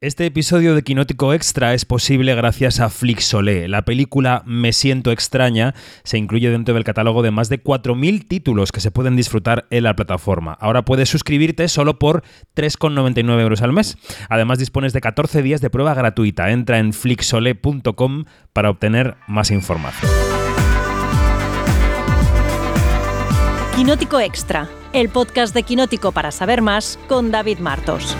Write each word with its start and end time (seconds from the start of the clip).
Este 0.00 0.26
episodio 0.26 0.76
de 0.76 0.84
Quinótico 0.84 1.34
Extra 1.34 1.74
es 1.74 1.84
posible 1.84 2.32
gracias 2.36 2.78
a 2.78 2.88
Flixolé. 2.88 3.66
La 3.66 3.82
película 3.82 4.44
Me 4.46 4.72
siento 4.72 5.10
extraña 5.10 5.74
se 6.04 6.18
incluye 6.18 6.50
dentro 6.50 6.72
del 6.72 6.84
catálogo 6.84 7.20
de 7.22 7.32
más 7.32 7.48
de 7.48 7.60
4.000 7.60 8.28
títulos 8.28 8.70
que 8.70 8.78
se 8.78 8.92
pueden 8.92 9.16
disfrutar 9.16 9.66
en 9.70 9.82
la 9.82 9.96
plataforma. 9.96 10.56
Ahora 10.60 10.84
puedes 10.84 11.08
suscribirte 11.08 11.66
solo 11.66 11.98
por 11.98 12.22
3,99 12.54 13.40
euros 13.40 13.60
al 13.60 13.72
mes. 13.72 13.98
Además 14.28 14.60
dispones 14.60 14.92
de 14.92 15.00
14 15.00 15.42
días 15.42 15.60
de 15.60 15.68
prueba 15.68 15.94
gratuita. 15.94 16.52
Entra 16.52 16.78
en 16.78 16.92
flixolé.com 16.92 18.26
para 18.52 18.70
obtener 18.70 19.16
más 19.26 19.50
información. 19.50 20.12
Quinótico 23.74 24.20
Extra, 24.20 24.68
el 24.92 25.08
podcast 25.08 25.52
de 25.54 25.64
Quinótico 25.64 26.12
para 26.12 26.30
saber 26.30 26.62
más 26.62 27.00
con 27.08 27.32
David 27.32 27.58
Martos. 27.58 28.16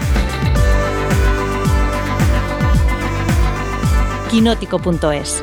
quinótico.es. 4.28 5.42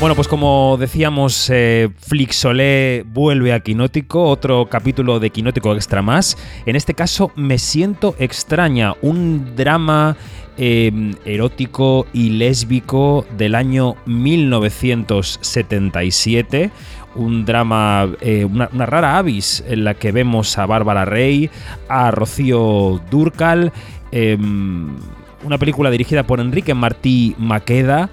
Bueno, 0.00 0.14
pues 0.14 0.28
como 0.28 0.76
decíamos, 0.78 1.50
eh, 1.50 1.88
Flixolé 1.98 3.04
vuelve 3.04 3.52
a 3.52 3.58
Quinótico, 3.60 4.22
otro 4.24 4.68
capítulo 4.70 5.18
de 5.18 5.30
Quinótico 5.30 5.74
Extra 5.74 6.02
más. 6.02 6.38
En 6.66 6.76
este 6.76 6.94
caso, 6.94 7.32
Me 7.34 7.58
siento 7.58 8.14
extraña, 8.18 8.94
un 9.02 9.56
drama 9.56 10.16
eh, 10.56 10.92
erótico 11.24 12.06
y 12.12 12.30
lésbico 12.30 13.26
del 13.36 13.56
año 13.56 13.96
1977 14.06 16.70
un 17.18 17.44
drama, 17.44 18.08
eh, 18.20 18.44
una, 18.44 18.86
rara 18.86 19.18
avis 19.18 19.62
en 19.68 19.84
la 19.84 19.94
que 19.94 20.12
vemos 20.12 20.56
a 20.56 20.66
Bárbara 20.66 21.04
Rey, 21.04 21.50
a 21.88 22.10
Rocío 22.10 23.00
Durcal, 23.10 23.72
Em, 24.10 24.96
una 25.44 25.58
película 25.58 25.90
dirigida 25.90 26.24
por 26.24 26.40
Enrique 26.40 26.74
Martí 26.74 27.34
Maqueda 27.38 28.10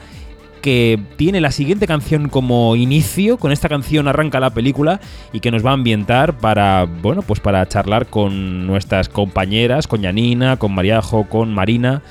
que 0.62 1.00
tiene 1.16 1.42
la 1.42 1.52
siguiente 1.52 1.86
canción 1.86 2.28
como 2.28 2.76
inicio, 2.76 3.38
con 3.38 3.52
esta 3.52 3.70
canción 3.70 4.08
arranca 4.08 4.40
la 4.40 4.50
película 4.50 5.00
y 5.32 5.40
que 5.40 5.52
nos 5.52 5.64
va 5.64 5.70
a 5.70 5.74
ambientar 5.74 6.40
para, 6.40 6.86
bueno, 6.86 7.22
pues 7.22 7.40
para 7.40 7.68
charlar 7.68 8.08
con 8.08 8.66
nuestras 8.66 9.08
compañeras, 9.08 9.86
con 9.86 10.02
Yanina, 10.02 10.58
con 10.58 10.74
Mariajo, 10.74 11.30
con 11.30 11.54
Marina, 11.54 12.02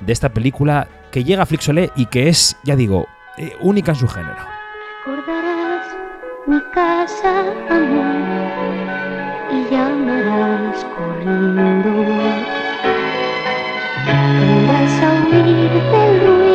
de 0.00 0.12
esta 0.12 0.28
película 0.28 0.86
que 1.10 1.24
llega 1.24 1.42
a 1.42 1.46
Flixolé 1.46 1.90
y 1.96 2.06
que 2.06 2.28
es, 2.28 2.56
ya 2.62 2.76
digo, 2.76 3.08
eh, 3.38 3.56
única 3.60 3.90
en 3.90 3.98
su 3.98 4.06
género. 4.06 4.55
Mi 6.48 6.60
casa, 6.72 7.40
amor, 7.68 8.06
y 9.50 9.68
llamarás 9.68 10.86
corriendo. 10.96 11.90
Vas 14.68 15.02
a 15.02 15.26
huir 15.28 15.70
del 15.90 16.45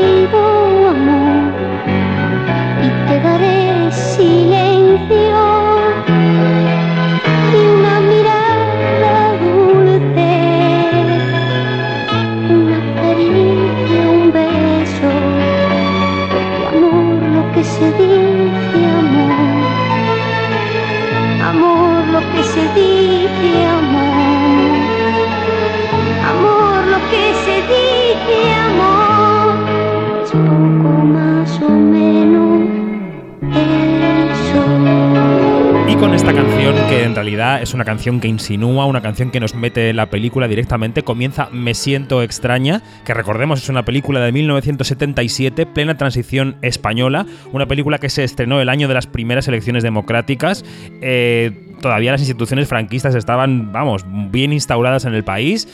esta 36.14 36.34
canción, 36.34 36.76
que 36.90 37.04
en 37.04 37.16
realidad 37.16 37.62
es 37.62 37.74
una 37.74 37.86
canción 37.86 38.20
que 38.20 38.28
insinúa, 38.28 38.86
una 38.86 39.02
canción 39.02 39.32
que 39.32 39.40
nos 39.40 39.56
mete 39.56 39.90
en 39.90 39.96
la 39.96 40.10
película 40.10 40.48
directamente, 40.48 41.04
comienza 41.04 41.48
Me 41.52 41.74
siento 41.74 42.22
extraña, 42.22 42.82
que 43.06 43.14
recordemos 43.14 43.64
es 43.64 43.70
una 43.70 43.86
película 43.86 44.20
de 44.20 44.32
1977, 44.34 45.66
plena 45.68 45.96
transición 45.98 46.58
española, 46.62 47.26
una 47.54 47.66
película 47.66 47.98
que 47.98 48.10
se 48.10 48.24
estrenó 48.26 48.60
el 48.60 48.68
año 48.68 48.90
de 48.90 48.94
las 48.94 49.08
primeras 49.08 49.48
elecciones 49.48 49.84
democráticas. 49.84 50.66
Eh, 51.02 51.76
todavía 51.82 52.12
las 52.12 52.22
instituciones 52.22 52.68
franquistas 52.68 53.16
estaban, 53.16 53.72
vamos, 53.72 54.06
bien 54.32 54.52
instauradas 54.52 55.06
en 55.06 55.14
el 55.14 55.24
país. 55.24 55.68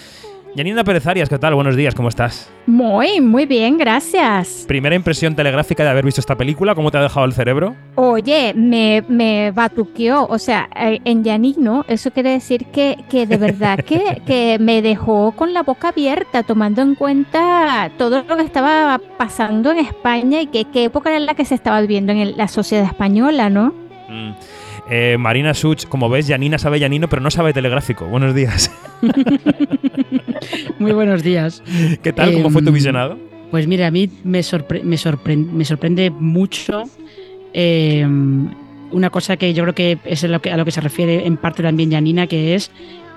Yanina 0.57 0.83
Pérez 0.83 1.05
Arias, 1.05 1.29
¿qué 1.29 1.37
tal? 1.37 1.53
Buenos 1.53 1.75
días, 1.75 1.93
¿cómo 1.93 2.09
estás? 2.09 2.51
Muy, 2.65 3.21
muy 3.21 3.45
bien, 3.45 3.77
gracias. 3.77 4.65
Primera 4.67 4.95
impresión 4.95 5.35
telegráfica 5.35 5.83
de 5.83 5.91
haber 5.91 6.03
visto 6.03 6.19
esta 6.19 6.35
película, 6.35 6.73
¿cómo 6.73 6.89
te 6.89 6.97
ha 6.97 7.01
dejado 7.03 7.27
el 7.27 7.33
cerebro? 7.33 7.75
Oye, 7.93 8.55
me, 8.55 9.03
me 9.07 9.51
batuqueó, 9.51 10.25
o 10.25 10.39
sea, 10.39 10.67
eh, 10.75 10.99
en 11.05 11.23
llanino, 11.23 11.85
eso 11.87 12.09
quiere 12.09 12.31
decir 12.31 12.65
que, 12.73 12.97
que 13.07 13.27
de 13.27 13.37
verdad 13.37 13.77
que, 13.85 14.23
que 14.25 14.57
me 14.59 14.81
dejó 14.81 15.31
con 15.33 15.53
la 15.53 15.61
boca 15.61 15.89
abierta, 15.89 16.41
tomando 16.41 16.81
en 16.81 16.95
cuenta 16.95 17.91
todo 17.99 18.23
lo 18.23 18.35
que 18.35 18.41
estaba 18.41 18.99
pasando 19.15 19.69
en 19.69 19.77
España 19.77 20.41
y 20.41 20.47
que, 20.47 20.65
qué 20.65 20.85
época 20.85 21.11
era 21.11 21.19
la 21.19 21.35
que 21.35 21.45
se 21.45 21.53
estaba 21.53 21.79
viviendo 21.81 22.11
en 22.13 22.17
el- 22.17 22.35
la 22.35 22.47
sociedad 22.47 22.83
española, 22.85 23.51
¿no? 23.51 23.75
Mm. 24.09 24.31
Eh, 24.89 25.17
Marina 25.19 25.53
Such, 25.53 25.85
como 25.85 26.09
ves, 26.09 26.27
Yanina 26.27 26.57
sabe 26.57 26.79
llanino, 26.79 27.07
pero 27.09 27.21
no 27.21 27.29
sabe 27.29 27.53
telegráfico. 27.53 28.05
Buenos 28.05 28.33
días. 28.33 28.71
Muy 30.79 30.93
buenos 30.93 31.23
días. 31.23 31.61
¿Qué 32.01 32.13
tal? 32.13 32.33
¿Cómo 32.33 32.49
fue 32.49 32.61
tu 32.61 32.69
Em, 32.69 32.73
visionado? 32.75 33.17
Pues 33.51 33.67
mira, 33.67 33.87
a 33.87 33.91
mí 33.91 34.09
me, 34.23 34.39
sorpre- 34.41 34.83
me, 34.83 34.95
sorpren- 34.95 35.49
me 35.51 35.65
sorprende 35.65 36.09
mucho 36.09 36.83
eh, 37.53 38.05
una 38.91 39.09
cosa 39.09 39.35
que 39.37 39.53
yo 39.53 39.63
creo 39.63 39.75
que 39.75 39.97
es 40.05 40.23
a 40.23 40.27
lo 40.27 40.41
que, 40.41 40.51
a 40.51 40.57
lo 40.57 40.65
que 40.65 40.71
se 40.71 40.81
refiere 40.81 41.25
en 41.27 41.37
parte 41.37 41.63
también 41.63 41.91
Janina, 41.91 42.27
que 42.27 42.55
es 42.55 42.71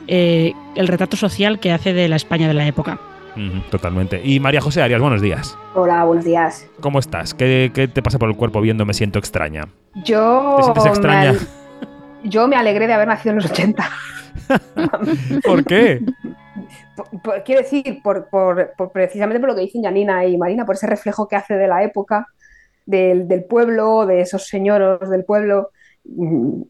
eh, 0.09 0.53
el 0.75 0.89
retrato 0.89 1.17
social 1.17 1.61
que 1.61 1.73
hace 1.73 1.93
de 1.93 2.09
la 2.09 2.17
España 2.17 2.49
de 2.49 2.55
la 2.55 2.67
época. 2.67 2.99
Totalmente. 3.71 4.21
Y 4.23 4.39
María 4.41 4.61
José 4.61 4.83
Arias, 4.83 5.01
buenos 5.01 5.23
días. 5.23 5.57
Hola, 5.75 6.05
buenos 6.05 6.25
días. 6.25 6.67
¿Cómo 6.81 6.99
estás? 6.99 7.33
¿Qué, 7.33 7.71
qué 7.73 7.87
te 7.89 8.03
pasa 8.03 8.19
por 8.19 8.29
el 8.29 8.37
cuerpo 8.37 8.61
viendo 8.61 8.85
Me 8.85 8.93
siento 8.93 9.19
extraña? 9.21 9.69
Yo 10.05 10.55
¿Te 10.57 10.63
sientes 10.65 10.85
me 10.85 10.91
extraña? 10.91 11.31
al- 11.31 11.39
yo 12.25 12.49
me 12.49 12.57
alegré 12.57 12.87
de 12.87 12.93
haber 12.95 13.09
nacido 13.09 13.31
en 13.33 13.37
los 13.37 13.51
80. 13.51 13.91
¿Por 15.45 15.65
qué? 15.65 16.01
Por- 16.97 17.23
por- 17.23 17.43
quiero 17.45 17.63
decir, 17.63 18.01
por, 18.03 18.29
precisamente 18.93 19.41
por 19.41 19.49
lo 19.51 19.55
que 19.55 19.63
dicen 19.63 19.83
Janina 19.83 20.25
y 20.25 20.37
Marina, 20.37 20.65
por 20.67 20.75
ese 20.75 20.87
reflejo 20.87 21.29
que 21.29 21.37
hace 21.37 21.55
de 21.55 21.69
la 21.69 21.83
época, 21.83 22.27
del, 22.87 23.29
del 23.29 23.45
pueblo, 23.45 24.07
de 24.07 24.21
esos 24.21 24.47
señoros 24.47 25.09
del 25.11 25.25
pueblo. 25.25 25.71
Mm, 26.05 26.63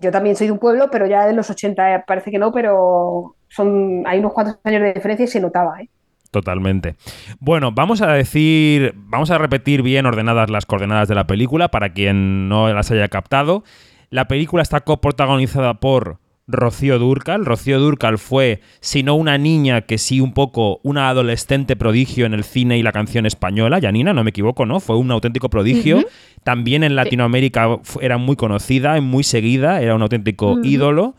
Yo 0.00 0.10
también 0.10 0.36
soy 0.36 0.48
de 0.48 0.52
un 0.52 0.58
pueblo, 0.58 0.88
pero 0.90 1.06
ya 1.06 1.28
en 1.28 1.36
los 1.36 1.48
80 1.50 1.94
eh, 1.94 2.04
parece 2.06 2.30
que 2.30 2.38
no, 2.38 2.52
pero 2.52 3.36
son, 3.48 4.02
hay 4.06 4.18
unos 4.18 4.32
cuantos 4.32 4.58
años 4.64 4.82
de 4.82 4.92
diferencia 4.92 5.24
y 5.24 5.28
se 5.28 5.40
notaba. 5.40 5.80
¿eh? 5.80 5.88
Totalmente. 6.30 6.96
Bueno, 7.40 7.72
vamos 7.72 8.02
a 8.02 8.12
decir, 8.12 8.92
vamos 8.96 9.30
a 9.30 9.38
repetir 9.38 9.82
bien 9.82 10.06
ordenadas 10.06 10.50
las 10.50 10.66
coordenadas 10.66 11.08
de 11.08 11.14
la 11.14 11.26
película 11.26 11.68
para 11.68 11.92
quien 11.92 12.48
no 12.48 12.72
las 12.72 12.90
haya 12.90 13.08
captado. 13.08 13.64
La 14.10 14.26
película 14.26 14.62
está 14.62 14.80
coprotagonizada 14.80 15.74
por 15.74 16.18
Rocío 16.48 16.98
Durcal. 16.98 17.46
Rocío 17.46 17.78
Durcal 17.78 18.18
fue, 18.18 18.60
si 18.80 19.04
no 19.04 19.14
una 19.14 19.38
niña, 19.38 19.82
que 19.82 19.98
sí 19.98 20.20
un 20.20 20.32
poco 20.34 20.80
una 20.82 21.08
adolescente 21.08 21.76
prodigio 21.76 22.26
en 22.26 22.34
el 22.34 22.42
cine 22.42 22.76
y 22.76 22.82
la 22.82 22.90
canción 22.90 23.24
española. 23.24 23.78
Yanina, 23.78 24.12
no 24.12 24.24
me 24.24 24.30
equivoco, 24.30 24.66
¿no? 24.66 24.80
Fue 24.80 24.96
un 24.96 25.12
auténtico 25.12 25.48
prodigio. 25.48 26.04
También 26.42 26.82
en 26.82 26.96
Latinoamérica 26.96 27.78
era 28.00 28.18
muy 28.18 28.34
conocida 28.34 29.00
muy 29.00 29.22
seguida, 29.22 29.80
era 29.80 29.94
un 29.94 30.02
auténtico 30.02 30.58
ídolo. 30.64 31.14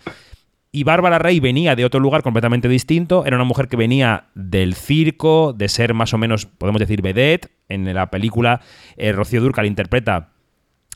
Y 0.74 0.84
Bárbara 0.84 1.18
Rey 1.18 1.40
venía 1.40 1.78
de 1.78 1.86
otro 1.86 2.02
lugar 2.02 2.24
completamente 2.24 2.68
distinto. 2.68 3.26
Era 3.26 3.38
una 3.38 3.46
mujer 3.46 3.70
que 3.70 3.78
venía 3.78 4.26
del 4.36 4.76
circo, 4.76 5.54
de 5.54 5.70
ser 5.70 5.94
más 5.94 6.14
o 6.14 6.18
menos, 6.18 6.46
podemos 6.46 6.82
decir, 6.82 7.02
vedette. 7.02 7.52
En 7.70 7.94
la 7.94 8.12
película, 8.12 8.60
eh, 8.98 9.14
Rocío 9.14 9.40
Durcal 9.40 9.66
interpreta 9.66 10.32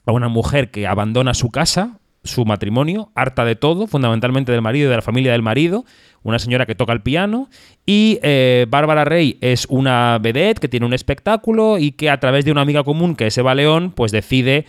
a 0.05 0.11
una 0.11 0.27
mujer 0.27 0.71
que 0.71 0.87
abandona 0.87 1.33
su 1.33 1.49
casa, 1.49 1.99
su 2.23 2.45
matrimonio, 2.45 3.11
harta 3.15 3.45
de 3.45 3.55
todo, 3.55 3.87
fundamentalmente 3.87 4.51
del 4.51 4.61
marido 4.61 4.87
y 4.87 4.89
de 4.89 4.95
la 4.95 5.01
familia 5.01 5.31
del 5.31 5.41
marido. 5.41 5.85
Una 6.23 6.39
señora 6.39 6.65
que 6.65 6.75
toca 6.75 6.91
el 6.91 7.01
piano. 7.01 7.49
Y 7.85 8.19
eh, 8.23 8.65
Bárbara 8.67 9.05
Rey 9.05 9.37
es 9.41 9.67
una 9.69 10.17
vedette 10.19 10.59
que 10.59 10.67
tiene 10.67 10.85
un 10.85 10.93
espectáculo 10.93 11.77
y 11.77 11.91
que 11.91 12.09
a 12.09 12.19
través 12.19 12.45
de 12.45 12.51
una 12.51 12.61
amiga 12.61 12.83
común, 12.83 13.15
que 13.15 13.27
es 13.27 13.37
Eva 13.37 13.53
León, 13.53 13.91
pues 13.95 14.11
decide 14.11 14.65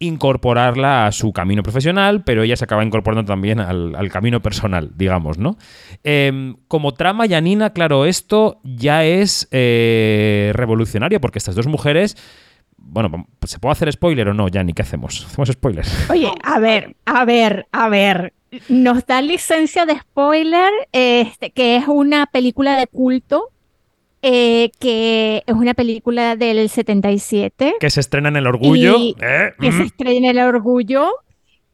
incorporarla 0.00 1.06
a 1.06 1.12
su 1.12 1.32
camino 1.32 1.62
profesional, 1.62 2.22
pero 2.22 2.42
ella 2.42 2.56
se 2.56 2.64
acaba 2.64 2.84
incorporando 2.84 3.24
también 3.24 3.58
al, 3.58 4.08
camino 4.10 4.40
personal, 4.40 4.92
digamos, 4.96 5.38
¿no? 5.38 5.56
Eh, 6.04 6.54
como 6.68 6.94
trama, 6.94 7.26
Yanina, 7.26 7.70
claro, 7.70 8.04
esto 8.04 8.60
ya 8.62 9.04
es 9.04 9.48
eh, 9.50 10.52
revolucionario, 10.54 11.20
porque 11.20 11.38
estas 11.38 11.56
dos 11.56 11.66
mujeres, 11.66 12.16
bueno, 12.88 13.26
¿se 13.46 13.58
puede 13.58 13.72
hacer 13.72 13.92
spoiler 13.92 14.28
o 14.28 14.34
no, 14.34 14.48
Yani? 14.48 14.72
¿Qué 14.72 14.82
hacemos? 14.82 15.24
¿Hacemos 15.26 15.48
spoilers? 15.50 15.92
Oye, 16.10 16.30
a 16.42 16.58
ver, 16.58 16.96
a 17.04 17.24
ver, 17.24 17.66
a 17.72 17.88
ver. 17.88 18.32
nos 18.68 19.06
da 19.06 19.20
licencia 19.22 19.86
de 19.86 19.98
spoiler, 19.98 20.70
este, 20.92 21.50
que 21.50 21.76
es 21.76 21.86
una 21.86 22.26
película 22.26 22.76
de 22.78 22.86
culto, 22.86 23.50
eh, 24.22 24.70
que 24.80 25.44
es 25.46 25.54
una 25.54 25.74
película 25.74 26.34
del 26.34 26.68
77. 26.68 27.74
Que 27.78 27.90
se 27.90 28.00
estrena 28.00 28.28
en 28.30 28.36
El 28.36 28.46
Orgullo. 28.46 28.96
Y- 28.98 29.16
¿eh? 29.20 29.52
que 29.60 29.70
se 29.72 29.82
estrena 29.84 30.30
El 30.30 30.38
Orgullo. 30.40 31.10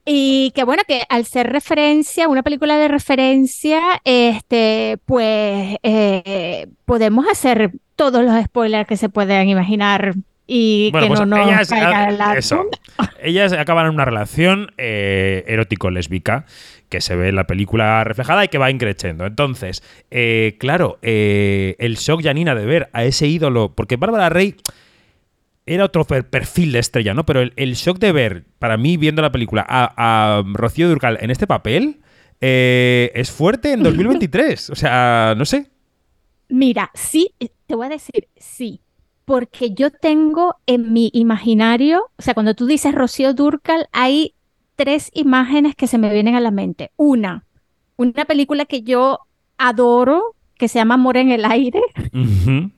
Y 0.06 0.52
que 0.54 0.64
bueno, 0.64 0.82
que 0.86 1.02
al 1.08 1.24
ser 1.24 1.50
referencia, 1.50 2.28
una 2.28 2.42
película 2.42 2.76
de 2.76 2.88
referencia, 2.88 3.80
este, 4.04 4.98
pues 5.06 5.78
eh, 5.82 6.66
podemos 6.84 7.26
hacer 7.26 7.70
todos 7.96 8.22
los 8.22 8.44
spoilers 8.44 8.86
que 8.86 8.98
se 8.98 9.08
puedan 9.08 9.48
imaginar 9.48 10.14
y 10.46 10.90
Bueno, 10.92 11.06
que 11.06 11.08
pues 11.08 11.20
no 11.20 11.26
nos 11.26 11.46
ellas, 11.46 11.68
caiga 11.68 12.10
la 12.10 12.36
eso. 12.36 12.66
ellas 13.22 13.52
acaban 13.52 13.86
en 13.86 13.94
una 13.94 14.04
relación 14.04 14.72
eh, 14.76 15.44
erótico-lésbica 15.46 16.44
que 16.90 17.00
se 17.00 17.16
ve 17.16 17.30
en 17.30 17.36
la 17.36 17.46
película 17.46 18.04
reflejada 18.04 18.44
y 18.44 18.48
que 18.48 18.58
va 18.58 18.70
increciendo. 18.70 19.24
Entonces, 19.26 19.82
eh, 20.10 20.56
claro, 20.60 20.98
eh, 21.02 21.76
el 21.78 21.96
shock 21.96 22.22
Janina 22.22 22.54
de 22.54 22.66
ver 22.66 22.90
a 22.92 23.04
ese 23.04 23.26
ídolo, 23.26 23.74
porque 23.74 23.96
Bárbara 23.96 24.28
Rey 24.28 24.54
era 25.66 25.86
otro 25.86 26.04
per- 26.04 26.28
perfil 26.28 26.72
de 26.72 26.78
estrella, 26.80 27.14
¿no? 27.14 27.24
Pero 27.24 27.40
el, 27.40 27.52
el 27.56 27.74
shock 27.74 27.98
de 27.98 28.12
ver, 28.12 28.44
para 28.58 28.76
mí, 28.76 28.96
viendo 28.98 29.22
la 29.22 29.32
película, 29.32 29.64
a, 29.66 30.38
a 30.38 30.42
Rocío 30.52 30.88
Durcal 30.88 31.16
en 31.22 31.30
este 31.30 31.46
papel 31.46 32.00
es 32.40 33.30
fuerte 33.30 33.72
en 33.72 33.82
2023. 33.82 34.68
O 34.70 34.74
sea, 34.74 35.34
no 35.38 35.46
sé. 35.46 35.70
Mira, 36.50 36.90
sí, 36.92 37.30
te 37.66 37.74
voy 37.74 37.86
a 37.86 37.88
decir 37.88 38.28
sí, 38.36 38.82
porque 39.24 39.72
yo 39.72 39.90
tengo 39.90 40.56
en 40.66 40.92
mi 40.92 41.10
imaginario, 41.12 42.10
o 42.16 42.22
sea, 42.22 42.34
cuando 42.34 42.54
tú 42.54 42.66
dices 42.66 42.94
Rocío 42.94 43.32
Dúrcal, 43.34 43.88
hay 43.92 44.34
tres 44.76 45.10
imágenes 45.14 45.74
que 45.74 45.86
se 45.86 45.98
me 45.98 46.12
vienen 46.12 46.34
a 46.34 46.40
la 46.40 46.50
mente. 46.50 46.90
Una, 46.96 47.44
una 47.96 48.24
película 48.24 48.64
que 48.64 48.82
yo 48.82 49.20
adoro, 49.56 50.34
que 50.56 50.68
se 50.68 50.78
llama 50.78 50.94
Amor 50.94 51.16
en 51.16 51.30
el 51.30 51.44
aire, 51.44 51.80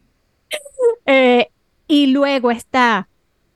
eh, 1.06 1.48
y 1.88 2.06
luego 2.08 2.50
está 2.50 3.08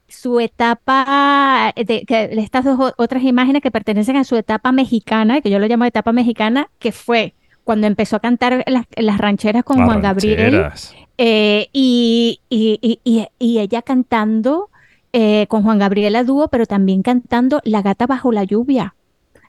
su 0.09 0.41
etapa, 0.41 1.73
de, 1.77 2.05
que, 2.05 2.31
estas 2.33 2.65
dos 2.65 2.93
otras 2.97 3.23
imágenes 3.23 3.63
que 3.63 3.71
pertenecen 3.71 4.17
a 4.17 4.25
su 4.25 4.37
etapa 4.37 4.73
mexicana, 4.73 5.41
que 5.41 5.51
yo 5.51 5.61
lo 5.61 5.69
llamo 5.69 5.85
etapa 5.85 6.13
mexicana, 6.13 6.69
que 6.81 6.91
fue 6.91 7.35
cuando 7.63 7.87
empezó 7.87 8.17
a 8.17 8.21
cantar 8.21 8.65
las, 8.67 8.87
las 8.97 9.19
rancheras 9.19 9.63
con 9.63 9.85
Juan 9.85 10.03
Gabriel. 10.03 10.73
Eh, 11.23 11.69
y, 11.75 12.41
y- 12.49 12.79
y- 12.81 12.99
y- 13.05 13.27
y 13.39 13.59
ella 13.59 13.83
cantando 13.83 14.71
eh, 15.13 15.47
con 15.49 15.63
Juan 15.63 15.79
Gabriel 15.79 16.17
a 16.17 16.25
dúo, 16.25 16.49
pero 16.49 16.65
también 16.65 17.03
cantando 17.03 17.61
La 17.65 17.83
gata 17.83 18.07
bajo 18.07 18.33
la 18.33 18.45
lluvia. 18.45 18.95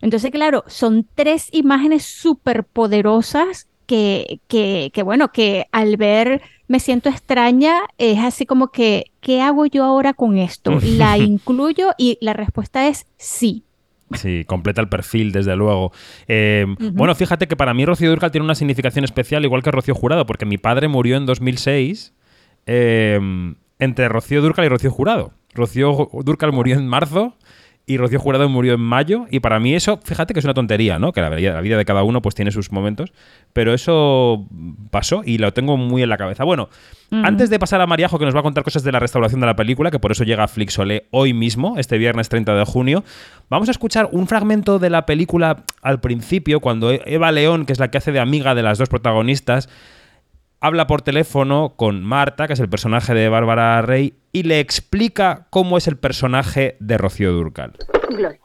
Entonces, 0.01 0.31
claro, 0.31 0.65
son 0.67 1.07
tres 1.15 1.47
imágenes 1.53 2.03
súper 2.03 2.65
poderosas 2.65 3.69
que, 3.85 4.41
que, 4.49 4.91
que, 4.93 5.03
bueno, 5.03 5.31
que 5.31 5.67
al 5.71 5.95
ver 5.95 6.41
me 6.67 6.81
siento 6.81 7.07
extraña, 7.07 7.81
es 7.97 8.19
así 8.19 8.45
como 8.45 8.67
que, 8.67 9.05
¿qué 9.21 9.41
hago 9.41 9.65
yo 9.65 9.85
ahora 9.85 10.13
con 10.13 10.37
esto? 10.37 10.71
¿La 10.83 11.17
incluyo? 11.17 11.91
Y 11.97 12.17
la 12.19 12.33
respuesta 12.33 12.89
es 12.89 13.05
sí. 13.17 13.63
Sí, 14.13 14.43
completa 14.45 14.81
el 14.81 14.89
perfil, 14.89 15.31
desde 15.31 15.55
luego. 15.55 15.91
Eh. 16.27 16.65
Bueno, 16.93 17.15
fíjate 17.15 17.47
que 17.47 17.55
para 17.55 17.73
mí 17.73 17.85
Rocío 17.85 18.09
Durcal 18.09 18.31
tiene 18.31 18.45
una 18.45 18.55
significación 18.55 19.05
especial, 19.05 19.43
igual 19.43 19.63
que 19.63 19.71
Rocío 19.71 19.95
Jurado, 19.95 20.25
porque 20.25 20.45
mi 20.45 20.57
padre 20.57 20.87
murió 20.87 21.17
en 21.17 21.25
2006 21.25 22.13
eh, 22.65 23.19
entre 23.79 24.09
Rocío 24.09 24.41
Durcal 24.41 24.65
y 24.65 24.69
Rocío 24.69 24.91
Jurado. 24.91 25.33
Rocío 25.53 26.09
Durcal 26.23 26.51
murió 26.51 26.77
en 26.77 26.87
marzo 26.87 27.35
y 27.91 27.97
Rocío 27.97 28.19
Jurado 28.19 28.47
murió 28.47 28.73
en 28.75 28.79
mayo. 28.79 29.25
Y 29.29 29.41
para 29.41 29.59
mí 29.59 29.75
eso, 29.75 29.99
fíjate 30.01 30.33
que 30.33 30.39
es 30.39 30.45
una 30.45 30.53
tontería, 30.53 30.97
¿no? 30.97 31.11
Que 31.11 31.19
la 31.19 31.29
vida, 31.29 31.53
la 31.53 31.61
vida 31.61 31.77
de 31.77 31.83
cada 31.83 32.03
uno 32.03 32.21
pues 32.21 32.35
tiene 32.35 32.51
sus 32.51 32.71
momentos. 32.71 33.11
Pero 33.51 33.73
eso 33.73 34.47
pasó 34.91 35.23
y 35.25 35.37
lo 35.37 35.53
tengo 35.53 35.75
muy 35.75 36.01
en 36.01 36.09
la 36.09 36.17
cabeza. 36.17 36.45
Bueno, 36.45 36.69
antes 37.11 37.49
de 37.49 37.59
pasar 37.59 37.81
a 37.81 37.87
Mariajo, 37.87 38.17
que 38.17 38.23
nos 38.23 38.33
va 38.33 38.39
a 38.39 38.43
contar 38.43 38.63
cosas 38.63 38.83
de 38.83 38.93
la 38.93 38.99
restauración 38.99 39.41
de 39.41 39.47
la 39.47 39.57
película, 39.57 39.91
que 39.91 39.99
por 39.99 40.13
eso 40.13 40.23
llega 40.23 40.45
a 40.45 40.47
Flixolé 40.47 41.07
hoy 41.11 41.33
mismo, 41.33 41.77
este 41.77 41.97
viernes 41.97 42.29
30 42.29 42.55
de 42.55 42.63
junio, 42.63 43.03
vamos 43.49 43.67
a 43.67 43.71
escuchar 43.71 44.07
un 44.13 44.27
fragmento 44.27 44.79
de 44.79 44.89
la 44.89 45.05
película 45.05 45.65
al 45.81 45.99
principio, 45.99 46.61
cuando 46.61 46.91
Eva 46.91 47.33
León, 47.33 47.65
que 47.65 47.73
es 47.73 47.79
la 47.79 47.91
que 47.91 47.97
hace 47.97 48.13
de 48.13 48.21
amiga 48.21 48.55
de 48.55 48.63
las 48.63 48.77
dos 48.77 48.87
protagonistas, 48.87 49.67
habla 50.61 50.85
por 50.87 51.01
teléfono 51.01 51.73
con 51.75 52.03
Marta, 52.03 52.47
que 52.47 52.53
es 52.53 52.59
el 52.59 52.69
personaje 52.69 53.13
de 53.13 53.27
Bárbara 53.27 53.81
Rey, 53.81 54.13
y 54.31 54.43
le 54.43 54.59
explica 54.59 55.47
cómo 55.49 55.77
es 55.77 55.87
el 55.87 55.97
personaje 55.97 56.77
de 56.79 56.97
Rocío 56.97 57.33
Durcal. 57.33 57.73
Gloria, 58.09 58.39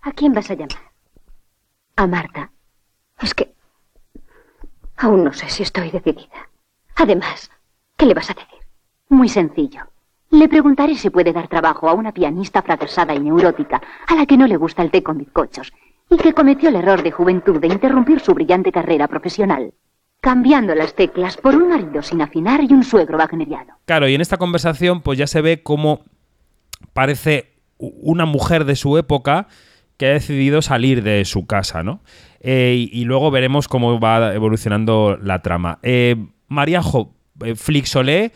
¿a 0.00 0.12
quién 0.12 0.32
vas 0.32 0.50
a 0.50 0.54
llamar? 0.54 0.78
A 1.96 2.06
Marta. 2.06 2.50
Es 3.20 3.34
que... 3.34 3.54
Aún 4.96 5.22
no 5.24 5.32
sé 5.32 5.48
si 5.48 5.62
estoy 5.62 5.90
decidida. 5.90 6.48
Además, 6.96 7.50
¿qué 7.96 8.06
le 8.06 8.14
vas 8.14 8.30
a 8.30 8.34
decir? 8.34 8.58
Muy 9.10 9.28
sencillo. 9.28 9.82
Le 10.30 10.48
preguntaré 10.48 10.96
si 10.96 11.10
puede 11.10 11.32
dar 11.32 11.48
trabajo 11.48 11.88
a 11.88 11.94
una 11.94 12.12
pianista 12.12 12.62
fracasada 12.62 13.14
y 13.14 13.20
neurótica 13.20 13.80
a 14.06 14.14
la 14.14 14.26
que 14.26 14.36
no 14.36 14.46
le 14.46 14.56
gusta 14.56 14.82
el 14.82 14.90
té 14.90 15.02
con 15.02 15.18
bizcochos 15.18 15.72
y 16.10 16.16
que 16.16 16.32
cometió 16.34 16.70
el 16.70 16.76
error 16.76 17.02
de 17.02 17.12
juventud 17.12 17.60
de 17.60 17.68
interrumpir 17.68 18.20
su 18.20 18.34
brillante 18.34 18.72
carrera 18.72 19.06
profesional, 19.08 19.72
cambiando 20.28 20.74
las 20.74 20.94
teclas 20.94 21.38
por 21.38 21.56
un 21.56 21.70
marido 21.70 22.02
sin 22.02 22.20
afinar 22.20 22.60
y 22.62 22.70
un 22.70 22.84
suegro 22.84 23.16
wagneriano. 23.16 23.78
Claro, 23.86 24.06
y 24.08 24.14
en 24.14 24.20
esta 24.20 24.36
conversación 24.36 25.00
pues 25.00 25.18
ya 25.18 25.26
se 25.26 25.40
ve 25.40 25.62
cómo 25.62 26.02
parece 26.92 27.54
una 27.78 28.26
mujer 28.26 28.66
de 28.66 28.76
su 28.76 28.98
época 28.98 29.48
que 29.96 30.04
ha 30.04 30.10
decidido 30.10 30.60
salir 30.60 31.02
de 31.02 31.24
su 31.24 31.46
casa, 31.46 31.82
¿no? 31.82 32.02
Eh, 32.40 32.90
y, 32.92 33.00
y 33.00 33.04
luego 33.06 33.30
veremos 33.30 33.68
cómo 33.68 33.98
va 33.98 34.34
evolucionando 34.34 35.16
la 35.16 35.40
trama. 35.40 35.78
Eh, 35.82 36.16
Mariajo, 36.48 37.14
eh, 37.42 37.54
Flixolé 37.54 38.32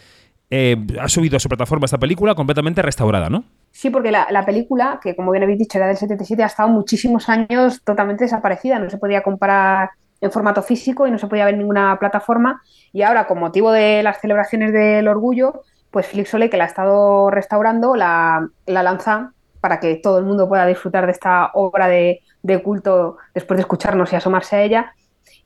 eh, 0.48 0.78
ha 0.98 1.08
subido 1.08 1.36
a 1.36 1.40
su 1.40 1.50
plataforma 1.50 1.84
esta 1.84 1.98
película 1.98 2.34
completamente 2.34 2.80
restaurada, 2.80 3.28
¿no? 3.28 3.44
Sí, 3.70 3.90
porque 3.90 4.10
la, 4.10 4.28
la 4.30 4.46
película, 4.46 4.98
que 5.02 5.14
como 5.14 5.30
bien 5.30 5.42
habéis 5.42 5.58
dicho 5.58 5.76
era 5.76 5.88
del 5.88 5.98
77, 5.98 6.42
ha 6.42 6.46
estado 6.46 6.70
muchísimos 6.70 7.28
años 7.28 7.82
totalmente 7.84 8.24
desaparecida. 8.24 8.78
No 8.78 8.88
se 8.88 8.96
podía 8.96 9.22
comprar 9.22 9.90
en 10.22 10.30
formato 10.32 10.62
físico 10.62 11.06
y 11.06 11.10
no 11.10 11.18
se 11.18 11.26
podía 11.26 11.44
ver 11.44 11.52
en 11.54 11.58
ninguna 11.60 11.98
plataforma. 11.98 12.62
Y 12.92 13.02
ahora, 13.02 13.26
con 13.26 13.38
motivo 13.38 13.70
de 13.72 14.02
las 14.02 14.20
celebraciones 14.20 14.72
del 14.72 15.06
orgullo, 15.08 15.62
pues 15.90 16.06
Flixolé, 16.06 16.48
que 16.48 16.56
la 16.56 16.64
ha 16.64 16.68
estado 16.68 17.28
restaurando, 17.28 17.94
la, 17.96 18.48
la 18.64 18.82
lanza 18.82 19.32
para 19.60 19.78
que 19.78 19.96
todo 19.96 20.18
el 20.18 20.24
mundo 20.24 20.48
pueda 20.48 20.64
disfrutar 20.64 21.04
de 21.06 21.12
esta 21.12 21.50
obra 21.52 21.88
de, 21.88 22.20
de 22.42 22.62
culto 22.62 23.18
después 23.34 23.58
de 23.58 23.62
escucharnos 23.62 24.12
y 24.12 24.16
asomarse 24.16 24.56
a 24.56 24.62
ella. 24.62 24.92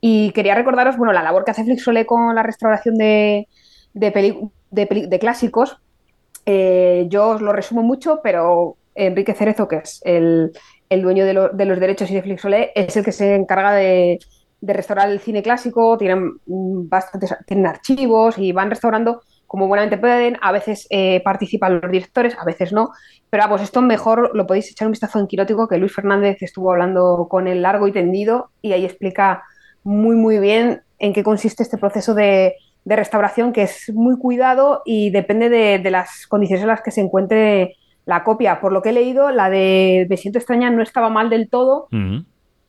Y 0.01 0.31
quería 0.33 0.55
recordaros, 0.55 0.97
bueno, 0.97 1.13
la 1.13 1.23
labor 1.23 1.45
que 1.45 1.51
hace 1.51 1.65
Flixolé 1.65 2.07
con 2.07 2.35
la 2.35 2.43
restauración 2.43 2.95
de, 2.97 3.49
de, 3.95 4.13
peli- 4.13 4.51
de 4.71 5.19
clásicos. 5.19 5.81
Eh, 6.45 7.07
yo 7.09 7.31
os 7.31 7.41
lo 7.41 7.53
resumo 7.53 7.83
mucho, 7.83 8.21
pero 8.23 8.77
Enrique 8.95 9.35
Cerezo, 9.35 9.67
que 9.67 9.77
es 9.77 10.01
el, 10.05 10.53
el 10.91 11.03
dueño 11.03 11.25
de, 11.25 11.35
lo- 11.35 11.49
de 11.49 11.65
los 11.65 11.81
derechos 11.81 12.11
y 12.11 12.15
de 12.15 12.23
Flixolé, 12.23 12.73
es 12.75 12.97
el 12.97 13.05
que 13.05 13.13
se 13.13 13.35
encarga 13.35 13.73
de, 13.73 14.19
de 14.61 14.73
restaurar 14.73 15.11
el 15.11 15.21
cine 15.21 15.43
clásico. 15.43 15.97
Tienen 15.99 16.39
mm, 16.47 16.89
bastantes 16.89 17.35
tienen 17.47 17.67
archivos 17.67 18.39
y 18.39 18.53
van 18.53 18.71
restaurando 18.71 19.23
como 19.47 19.69
buenamente 19.69 19.99
pueden. 19.99 20.37
A 20.43 20.53
veces 20.53 20.87
eh, 20.91 21.21
participan 21.25 21.81
los 21.81 21.91
directores, 21.91 22.37
a 22.39 22.45
veces 22.45 22.73
no. 22.73 22.91
Pero 23.31 23.45
vamos, 23.45 23.63
esto 23.63 23.83
mejor 23.83 24.31
lo 24.35 24.47
podéis 24.47 24.71
echar 24.71 24.87
un 24.87 24.93
vistazo 24.93 25.19
en 25.19 25.27
Quirótico, 25.27 25.69
que 25.69 25.79
Luis 25.79 25.95
Fernández 25.95 26.39
estuvo 26.41 26.73
hablando 26.73 27.27
con 27.31 27.49
él 27.49 27.63
largo 27.63 27.89
y 27.89 27.93
tendido 27.93 28.51
y 28.63 28.73
ahí 28.73 28.85
explica 28.85 29.45
muy, 29.85 30.17
muy 30.17 30.39
bien 30.39 30.83
en 30.99 31.13
qué 31.13 31.23
consiste 31.23 31.63
este 31.63 31.79
proceso 31.79 32.15
de, 32.15 32.55
de 32.85 32.97
restauración, 32.97 33.53
que 33.53 33.63
es 33.63 33.93
muy 33.93 34.19
cuidado 34.19 34.83
y 34.85 35.11
depende 35.11 35.49
de, 35.49 35.79
de 35.79 35.91
las 35.91 36.27
condiciones 36.27 36.63
en 36.63 36.69
las 36.69 36.83
que 36.83 36.91
se 36.91 37.01
encuentre 37.01 37.77
la 38.07 38.25
copia. 38.25 38.61
Por 38.61 38.73
lo 38.73 38.81
que 38.81 38.91
he 38.91 38.93
leído, 38.93 39.31
la 39.31 39.51
de 39.51 40.07
Me 40.09 40.17
siento 40.17 40.39
extraña 40.39 40.71
no 40.71 40.83
estaba 40.83 41.11
mal 41.11 41.29
del 41.29 41.51
todo. 41.51 41.89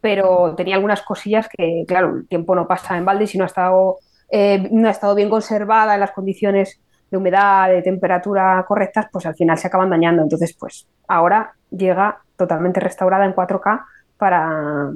Pero 0.02 0.54
tenía 0.56 0.76
algunas 0.76 1.02
cosillas 1.02 1.48
que, 1.50 1.84
claro, 1.88 2.18
el 2.18 2.28
tiempo 2.28 2.56
no 2.56 2.68
pasa 2.68 2.98
en 2.98 3.06
balde 3.06 3.28
si 3.28 3.38
no 3.38 3.44
ha 3.44 3.48
estado, 3.48 3.98
eh, 4.30 4.68
no 4.72 4.88
ha 4.88 4.92
estado 4.92 5.16
bien 5.16 5.30
conservada 5.30 5.94
en 5.96 6.00
las 6.00 6.12
condiciones 6.12 6.80
de 7.10 7.18
humedad, 7.18 7.70
de 7.70 7.82
temperatura 7.82 8.64
correctas, 8.68 9.08
pues 9.12 9.26
al 9.26 9.36
final 9.36 9.58
se 9.58 9.68
acaban 9.68 9.90
dañando. 9.90 10.22
Entonces, 10.22 10.56
pues 10.60 10.88
ahora 11.08 11.54
llega 11.70 12.20
totalmente 12.36 12.80
restaurada 12.80 13.26
en 13.26 13.34
4K 13.34 13.86
para, 14.18 14.92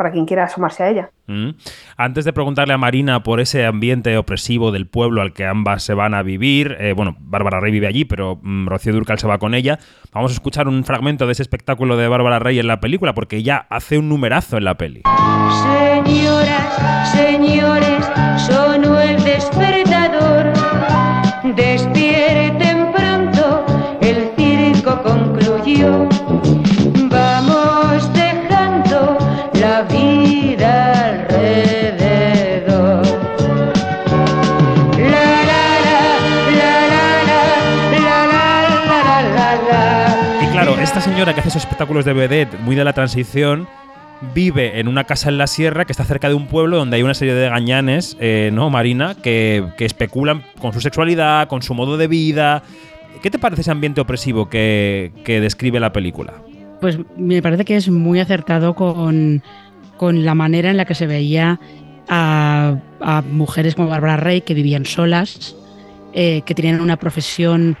para 0.00 0.12
quien 0.12 0.24
quiera 0.24 0.44
asomarse 0.44 0.82
a 0.82 0.88
ella. 0.88 1.10
Mm. 1.26 1.50
Antes 1.98 2.24
de 2.24 2.32
preguntarle 2.32 2.72
a 2.72 2.78
Marina 2.78 3.22
por 3.22 3.38
ese 3.38 3.66
ambiente 3.66 4.16
opresivo 4.16 4.72
del 4.72 4.86
pueblo 4.86 5.20
al 5.20 5.34
que 5.34 5.44
ambas 5.44 5.82
se 5.82 5.92
van 5.92 6.14
a 6.14 6.22
vivir, 6.22 6.74
eh, 6.80 6.94
bueno, 6.94 7.16
Bárbara 7.20 7.60
Rey 7.60 7.70
vive 7.70 7.86
allí, 7.86 8.06
pero 8.06 8.40
mm, 8.42 8.66
Rocío 8.66 8.94
Durcal 8.94 9.18
se 9.18 9.28
va 9.28 9.36
con 9.36 9.52
ella, 9.52 9.78
vamos 10.10 10.30
a 10.30 10.34
escuchar 10.34 10.68
un 10.68 10.84
fragmento 10.84 11.26
de 11.26 11.32
ese 11.32 11.42
espectáculo 11.42 11.98
de 11.98 12.08
Bárbara 12.08 12.38
Rey 12.38 12.58
en 12.58 12.66
la 12.66 12.80
película, 12.80 13.12
porque 13.12 13.36
ella 13.36 13.66
hace 13.68 13.98
un 13.98 14.08
numerazo 14.08 14.56
en 14.56 14.64
la 14.64 14.78
peli. 14.78 15.02
Señoras, 16.06 17.12
señores, 17.12 17.99
señora 41.20 41.34
que 41.34 41.40
hace 41.40 41.50
esos 41.50 41.64
espectáculos 41.64 42.06
de 42.06 42.14
vedette 42.14 42.58
muy 42.60 42.74
de 42.74 42.82
la 42.82 42.94
transición 42.94 43.68
vive 44.34 44.80
en 44.80 44.88
una 44.88 45.04
casa 45.04 45.28
en 45.28 45.36
la 45.36 45.46
sierra 45.46 45.84
que 45.84 45.92
está 45.92 46.02
cerca 46.02 46.30
de 46.30 46.34
un 46.34 46.46
pueblo 46.46 46.78
donde 46.78 46.96
hay 46.96 47.02
una 47.02 47.12
serie 47.12 47.34
de 47.34 47.46
gañanes, 47.46 48.16
eh, 48.20 48.48
¿no, 48.54 48.70
Marina? 48.70 49.14
Que, 49.22 49.66
que 49.76 49.84
especulan 49.84 50.42
con 50.58 50.72
su 50.72 50.80
sexualidad, 50.80 51.46
con 51.46 51.60
su 51.60 51.74
modo 51.74 51.98
de 51.98 52.06
vida. 52.06 52.62
¿Qué 53.20 53.30
te 53.30 53.38
parece 53.38 53.60
ese 53.60 53.70
ambiente 53.70 54.00
opresivo 54.00 54.48
que, 54.48 55.12
que 55.22 55.42
describe 55.42 55.78
la 55.78 55.92
película? 55.92 56.32
Pues 56.80 56.98
me 57.18 57.42
parece 57.42 57.66
que 57.66 57.76
es 57.76 57.90
muy 57.90 58.18
acertado 58.18 58.72
con, 58.74 59.42
con 59.98 60.24
la 60.24 60.34
manera 60.34 60.70
en 60.70 60.78
la 60.78 60.86
que 60.86 60.94
se 60.94 61.06
veía 61.06 61.60
a, 62.08 62.78
mujeres 63.30 63.74
como 63.74 63.88
Bárbara 63.88 64.16
Rey 64.16 64.40
que 64.40 64.54
vivían 64.54 64.86
solas, 64.86 65.54
eh, 66.14 66.40
que 66.46 66.54
tenían 66.54 66.80
una 66.80 66.96
profesión 66.96 67.76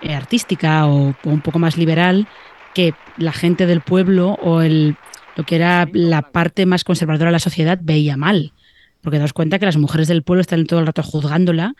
eh, 0.00 0.14
artística 0.14 0.86
o 0.86 1.12
un 1.24 1.40
poco 1.40 1.58
más 1.58 1.76
liberal, 1.76 2.28
que 2.74 2.94
la 3.16 3.32
gente 3.32 3.66
del 3.66 3.80
pueblo 3.80 4.36
o 4.42 4.60
el, 4.60 4.96
lo 5.36 5.44
que 5.44 5.56
era 5.56 5.88
la 5.92 6.22
parte 6.22 6.66
más 6.66 6.84
conservadora 6.84 7.26
de 7.26 7.32
la 7.32 7.38
sociedad 7.38 7.78
veía 7.80 8.16
mal. 8.16 8.52
Porque 9.00 9.18
daos 9.18 9.32
cuenta 9.32 9.58
que 9.58 9.66
las 9.66 9.76
mujeres 9.76 10.08
del 10.08 10.22
pueblo 10.22 10.40
están 10.40 10.66
todo 10.66 10.80
el 10.80 10.86
rato 10.86 11.02
juzgándola 11.02 11.74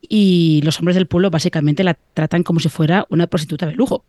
y 0.00 0.60
los 0.64 0.78
hombres 0.78 0.94
del 0.94 1.06
pueblo 1.06 1.30
básicamente 1.30 1.84
la 1.84 1.94
tratan 2.14 2.42
como 2.42 2.60
si 2.60 2.68
fuera 2.68 3.06
una 3.10 3.26
prostituta 3.26 3.66
de 3.66 3.74
lujo. 3.74 4.04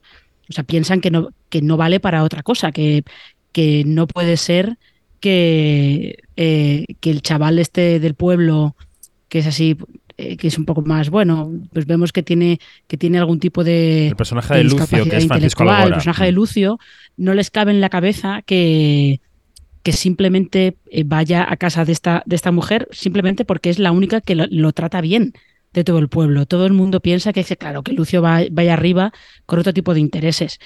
O 0.50 0.54
sea, 0.54 0.64
piensan 0.64 1.02
que 1.02 1.12
no, 1.12 1.30
que 1.50 1.62
no 1.62 1.78
vale 1.78 2.00
para 2.00 2.24
otra 2.24 2.44
cosa, 2.44 2.72
que, 2.72 3.04
que 3.52 3.84
no 3.86 4.08
puede 4.08 4.38
ser 4.38 4.78
que, 5.20 6.24
eh, 6.36 6.86
que 7.00 7.12
el 7.12 7.22
chaval 7.22 7.60
este 7.60 8.00
del 8.00 8.16
pueblo, 8.16 8.76
que 9.30 9.40
es 9.40 9.48
así, 9.48 9.78
eh, 10.22 10.38
que 10.38 10.48
es 10.48 10.58
un 10.58 10.66
poco 10.66 10.84
más 10.84 11.10
bueno, 11.10 11.52
pues 11.74 11.88
vemos 11.88 12.14
que 12.14 12.22
tiene, 12.22 12.60
que 12.88 12.96
tiene 12.96 13.18
algún 13.18 13.40
tipo 13.40 13.64
de. 13.64 14.10
El 14.10 14.16
personaje 14.16 14.54
de, 14.54 14.64
Lucio, 14.66 15.04
que 15.06 15.18
es 15.18 15.28
Francisco. 15.28 15.64
El 15.64 15.94
personaje 15.94 16.26
de 16.26 16.32
Lucio 16.32 16.80
no 17.18 17.34
les 17.34 17.50
cabe 17.50 17.72
en 17.72 17.82
la 17.82 17.90
cabeza 17.90 18.44
que, 18.46 19.20
que 19.82 19.92
simplemente 19.94 20.78
eh, 20.92 21.04
vaya 21.06 21.46
a 21.50 21.58
casa 21.58 21.86
de 21.86 21.92
esta, 21.92 22.22
de 22.28 22.36
esta 22.36 22.52
mujer, 22.52 22.88
simplemente 22.92 23.46
porque 23.46 23.72
es 23.72 23.80
la 23.80 23.92
única 23.92 24.22
que 24.22 24.36
lo, 24.36 24.46
lo 24.50 24.72
trata 24.74 25.02
bien 25.02 25.34
de 25.74 25.84
todo 25.84 26.00
el 26.00 26.10
pueblo. 26.10 26.46
Todo 26.46 26.66
el 26.66 26.74
mundo 26.74 27.00
piensa 27.00 27.34
que, 27.34 27.44
claro, 27.44 27.82
que 27.82 27.94
Lucio 27.94 28.22
va, 28.22 28.42
vaya 28.52 28.74
arriba 28.74 29.12
con 29.46 29.60
otro 29.60 29.74
tipo 29.74 29.94
de 29.94 30.02
intereses. 30.02 30.60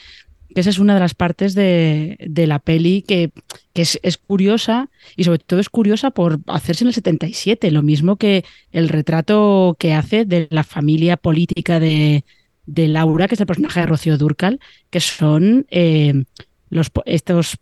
Que 0.53 0.61
esa 0.61 0.69
es 0.69 0.79
una 0.79 0.93
de 0.93 0.99
las 0.99 1.13
partes 1.13 1.53
de, 1.53 2.17
de 2.19 2.47
la 2.47 2.59
peli 2.59 3.01
que, 3.01 3.31
que 3.73 3.81
es, 3.81 3.99
es, 4.03 4.17
curiosa 4.17 4.89
y 5.17 5.23
sobre 5.25 5.39
todo 5.39 5.59
es 5.59 5.69
curiosa 5.69 6.11
por 6.11 6.39
hacerse 6.47 6.83
en 6.83 6.89
el 6.89 6.93
77, 6.93 7.71
lo 7.71 7.81
mismo 7.81 8.15
que 8.15 8.45
el 8.71 8.87
retrato 8.89 9.75
que 9.79 9.93
hace 9.93 10.23
de 10.25 10.47
la 10.51 10.63
familia 10.63 11.17
política 11.17 11.79
de, 11.79 12.23
de 12.65 12.87
Laura, 12.87 13.27
que 13.27 13.35
es 13.35 13.41
el 13.41 13.47
personaje 13.47 13.81
de 13.81 13.85
Rocío 13.85 14.17
Durcal, 14.17 14.59
que 14.89 14.99
son 14.99 15.65
eh, 15.69 16.23
los, 16.69 16.91
estos, 17.05 17.57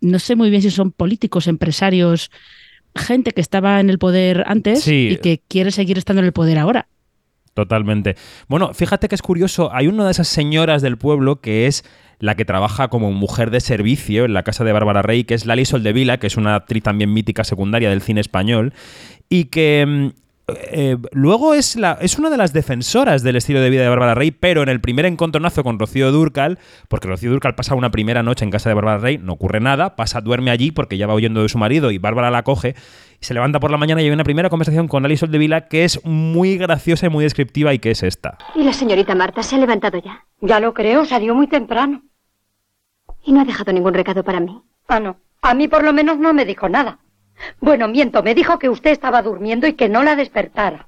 no 0.00 0.18
sé 0.18 0.36
muy 0.36 0.50
bien 0.50 0.62
si 0.62 0.70
son 0.70 0.92
políticos, 0.92 1.46
empresarios, 1.46 2.30
gente 2.96 3.32
que 3.32 3.40
estaba 3.40 3.80
en 3.80 3.90
el 3.90 3.98
poder 3.98 4.44
antes 4.46 4.82
Sí. 4.82 5.10
y 5.12 5.16
que 5.18 5.40
quiere 5.48 5.70
seguir 5.70 5.98
estando 5.98 6.20
en 6.20 6.26
el 6.26 6.32
poder 6.32 6.58
ahora. 6.58 6.88
Totalmente. 7.54 8.16
Bueno, 8.48 8.74
fíjate 8.74 9.06
que 9.08 9.14
es 9.14 9.22
curioso, 9.22 9.72
hay 9.72 9.86
una 9.86 10.04
de 10.04 10.10
esas 10.10 10.26
señoras 10.26 10.82
del 10.82 10.98
pueblo 10.98 11.40
que 11.40 11.66
es 11.68 11.84
la 12.18 12.34
que 12.34 12.44
trabaja 12.44 12.88
como 12.88 13.12
mujer 13.12 13.50
de 13.50 13.60
servicio 13.60 14.24
en 14.24 14.34
la 14.34 14.42
casa 14.42 14.64
de 14.64 14.72
Bárbara 14.72 15.02
Rey, 15.02 15.24
que 15.24 15.34
es 15.34 15.46
Lali 15.46 15.64
Soldevila, 15.64 16.18
que 16.18 16.26
es 16.26 16.36
una 16.36 16.54
actriz 16.56 16.82
también 16.82 17.12
mítica 17.12 17.44
secundaria 17.44 17.90
del 17.90 18.02
cine 18.02 18.20
español, 18.20 18.72
y 19.28 19.46
que 19.46 19.84
mm, 19.86 20.23
eh, 20.46 20.98
luego 21.12 21.54
es, 21.54 21.76
la, 21.76 21.96
es 22.00 22.18
una 22.18 22.28
de 22.28 22.36
las 22.36 22.52
defensoras 22.52 23.22
del 23.22 23.36
estilo 23.36 23.60
de 23.60 23.70
vida 23.70 23.82
de 23.82 23.88
Bárbara 23.88 24.14
Rey, 24.14 24.30
pero 24.30 24.62
en 24.62 24.68
el 24.68 24.80
primer 24.80 25.06
encontronazo 25.06 25.64
con 25.64 25.78
Rocío 25.78 26.12
Durcal, 26.12 26.58
porque 26.88 27.08
Rocío 27.08 27.30
Durcal 27.30 27.54
pasa 27.54 27.74
una 27.74 27.90
primera 27.90 28.22
noche 28.22 28.44
en 28.44 28.50
casa 28.50 28.68
de 28.68 28.74
Bárbara 28.74 28.98
Rey, 28.98 29.18
no 29.18 29.32
ocurre 29.32 29.60
nada, 29.60 29.96
pasa, 29.96 30.20
duerme 30.20 30.50
allí 30.50 30.70
porque 30.70 30.98
ya 30.98 31.06
va 31.06 31.14
huyendo 31.14 31.42
de 31.42 31.48
su 31.48 31.56
marido 31.56 31.90
y 31.90 31.98
Bárbara 31.98 32.30
la 32.30 32.42
coge, 32.42 32.74
y 33.20 33.24
se 33.24 33.32
levanta 33.32 33.58
por 33.58 33.70
la 33.70 33.78
mañana 33.78 34.02
y 34.02 34.06
hay 34.06 34.10
una 34.10 34.24
primera 34.24 34.50
conversación 34.50 34.86
con 34.86 35.02
Lali 35.02 35.16
Soldevila 35.16 35.68
que 35.68 35.84
es 35.84 36.04
muy 36.04 36.58
graciosa 36.58 37.06
y 37.06 37.08
muy 37.08 37.24
descriptiva 37.24 37.72
y 37.72 37.78
que 37.78 37.90
es 37.92 38.02
esta. 38.02 38.36
¿Y 38.54 38.64
la 38.64 38.74
señorita 38.74 39.14
Marta 39.14 39.42
se 39.42 39.56
ha 39.56 39.58
levantado 39.58 39.98
ya? 39.98 40.26
Ya 40.40 40.60
lo 40.60 40.74
creo, 40.74 41.06
salió 41.06 41.34
muy 41.34 41.46
temprano. 41.46 42.02
¿Y 43.24 43.32
no 43.32 43.40
ha 43.40 43.44
dejado 43.46 43.72
ningún 43.72 43.94
recado 43.94 44.22
para 44.22 44.40
mí? 44.40 44.60
Ah, 44.88 45.00
no. 45.00 45.16
A 45.40 45.54
mí 45.54 45.68
por 45.68 45.84
lo 45.84 45.94
menos 45.94 46.18
no 46.18 46.34
me 46.34 46.44
dijo 46.44 46.68
nada. 46.68 46.98
Bueno, 47.60 47.88
miento, 47.88 48.22
me 48.22 48.34
dijo 48.34 48.58
que 48.58 48.68
usted 48.68 48.90
estaba 48.90 49.22
durmiendo 49.22 49.66
y 49.66 49.74
que 49.74 49.88
no 49.88 50.02
la 50.02 50.16
despertara. 50.16 50.86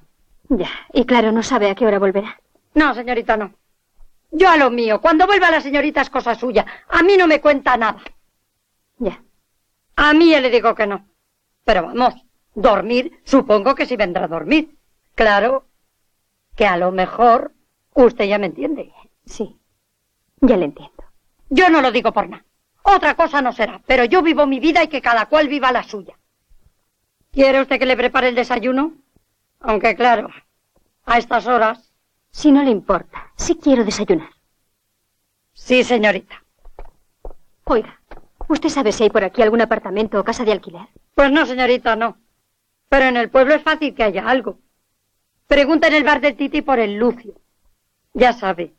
Ya, 0.49 0.69
y 0.93 1.05
claro, 1.05 1.31
no 1.31 1.43
sabe 1.43 1.69
a 1.69 1.75
qué 1.75 1.85
hora 1.85 1.99
volverá. 1.99 2.39
No, 2.73 2.93
señorita, 2.93 3.37
no. 3.37 3.53
Yo 4.31 4.49
a 4.49 4.57
lo 4.57 4.69
mío. 4.69 5.01
Cuando 5.01 5.25
vuelva 5.25 5.51
la 5.51 5.61
señorita 5.61 6.01
es 6.01 6.09
cosa 6.09 6.35
suya. 6.35 6.65
A 6.89 7.03
mí 7.03 7.17
no 7.17 7.27
me 7.27 7.41
cuenta 7.41 7.75
nada. 7.77 8.01
Ya. 8.99 9.21
A 9.95 10.13
mí 10.13 10.31
ya 10.31 10.41
le 10.41 10.49
digo 10.49 10.75
que 10.75 10.87
no. 10.87 11.05
Pero 11.63 11.83
vamos, 11.83 12.13
dormir, 12.53 13.19
supongo 13.23 13.75
que 13.75 13.85
sí 13.85 13.95
vendrá 13.95 14.25
a 14.25 14.27
dormir. 14.27 14.77
Claro, 15.15 15.65
que 16.55 16.65
a 16.65 16.77
lo 16.77 16.91
mejor 16.91 17.53
usted 17.93 18.25
ya 18.25 18.37
me 18.37 18.47
entiende. 18.47 18.93
Sí, 19.25 19.57
ya 20.41 20.57
le 20.57 20.65
entiendo. 20.65 21.03
Yo 21.49 21.69
no 21.69 21.81
lo 21.81 21.91
digo 21.91 22.11
por 22.11 22.29
nada. 22.29 22.45
Otra 22.83 23.15
cosa 23.15 23.41
no 23.41 23.51
será, 23.51 23.81
pero 23.85 24.05
yo 24.05 24.21
vivo 24.21 24.45
mi 24.45 24.59
vida 24.59 24.83
y 24.83 24.87
que 24.87 25.01
cada 25.01 25.25
cual 25.25 25.47
viva 25.47 25.71
la 25.71 25.83
suya. 25.83 26.17
¿Quiere 27.37 27.61
usted 27.61 27.77
que 27.77 27.85
le 27.85 27.95
prepare 27.95 28.29
el 28.29 28.33
desayuno? 28.33 28.93
Aunque 29.59 29.95
claro, 29.95 30.27
a 31.05 31.19
estas 31.19 31.45
horas. 31.45 31.93
Si 32.31 32.51
no 32.51 32.63
le 32.63 32.71
importa, 32.71 33.31
sí 33.35 33.59
quiero 33.61 33.85
desayunar. 33.85 34.31
Sí, 35.53 35.83
señorita. 35.83 36.43
Oiga, 37.65 38.01
¿usted 38.47 38.69
sabe 38.69 38.91
si 38.91 39.03
hay 39.03 39.11
por 39.11 39.23
aquí 39.23 39.43
algún 39.43 39.61
apartamento 39.61 40.19
o 40.19 40.23
casa 40.23 40.45
de 40.45 40.51
alquiler? 40.51 40.87
Pues 41.13 41.31
no, 41.31 41.45
señorita, 41.45 41.95
no. 41.95 42.17
Pero 42.89 43.05
en 43.05 43.17
el 43.17 43.29
pueblo 43.29 43.53
es 43.53 43.61
fácil 43.61 43.93
que 43.93 44.01
haya 44.01 44.27
algo. 44.27 44.57
Pregunta 45.45 45.89
en 45.89 45.93
el 45.93 46.03
bar 46.03 46.21
del 46.21 46.37
Titi 46.37 46.63
por 46.63 46.79
el 46.79 46.95
Lucio. 46.95 47.35
Ya 48.15 48.33
sabe, 48.33 48.73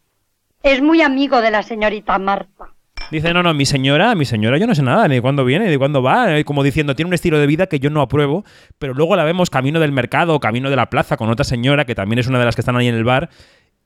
es 0.65 0.83
muy 0.83 1.01
amigo 1.03 1.41
de 1.41 1.53
la 1.53 1.63
señorita 1.63 2.19
Marta. 2.19 2.75
Dice, 3.11 3.33
no, 3.33 3.43
no, 3.43 3.55
mi 3.55 3.65
señora, 3.65 4.15
mi 4.15 4.27
señora, 4.27 4.59
yo 4.59 4.67
no 4.67 4.75
sé 4.75 4.83
nada, 4.83 5.09
ni 5.09 5.15
de 5.15 5.23
cuándo 5.23 5.43
viene, 5.45 5.65
ni 5.65 5.71
de 5.71 5.79
cuándo 5.79 6.03
va. 6.03 6.37
eh, 6.39 6.45
Como 6.45 6.63
diciendo, 6.63 6.95
tiene 6.95 7.09
un 7.09 7.15
estilo 7.15 7.39
de 7.39 7.47
vida 7.47 7.67
que 7.67 7.81
yo 7.81 7.89
no 7.89 8.03
apruebo, 8.03 8.45
pero 8.79 8.93
luego 8.93 9.17
la 9.17 9.25
vemos 9.25 9.49
camino 9.49 9.81
del 9.81 9.93
mercado, 9.93 10.39
camino 10.41 10.69
de 10.69 10.77
la 10.77 10.91
plaza, 10.91 11.17
con 11.17 11.31
otra 11.31 11.45
señora, 11.45 11.87
que 11.87 11.95
también 11.95 12.19
es 12.19 12.27
una 12.27 12.39
de 12.39 12.45
las 12.45 12.55
que 12.55 12.61
están 12.61 12.77
ahí 12.77 12.87
en 12.87 12.95
el 12.95 13.05
bar, 13.05 13.31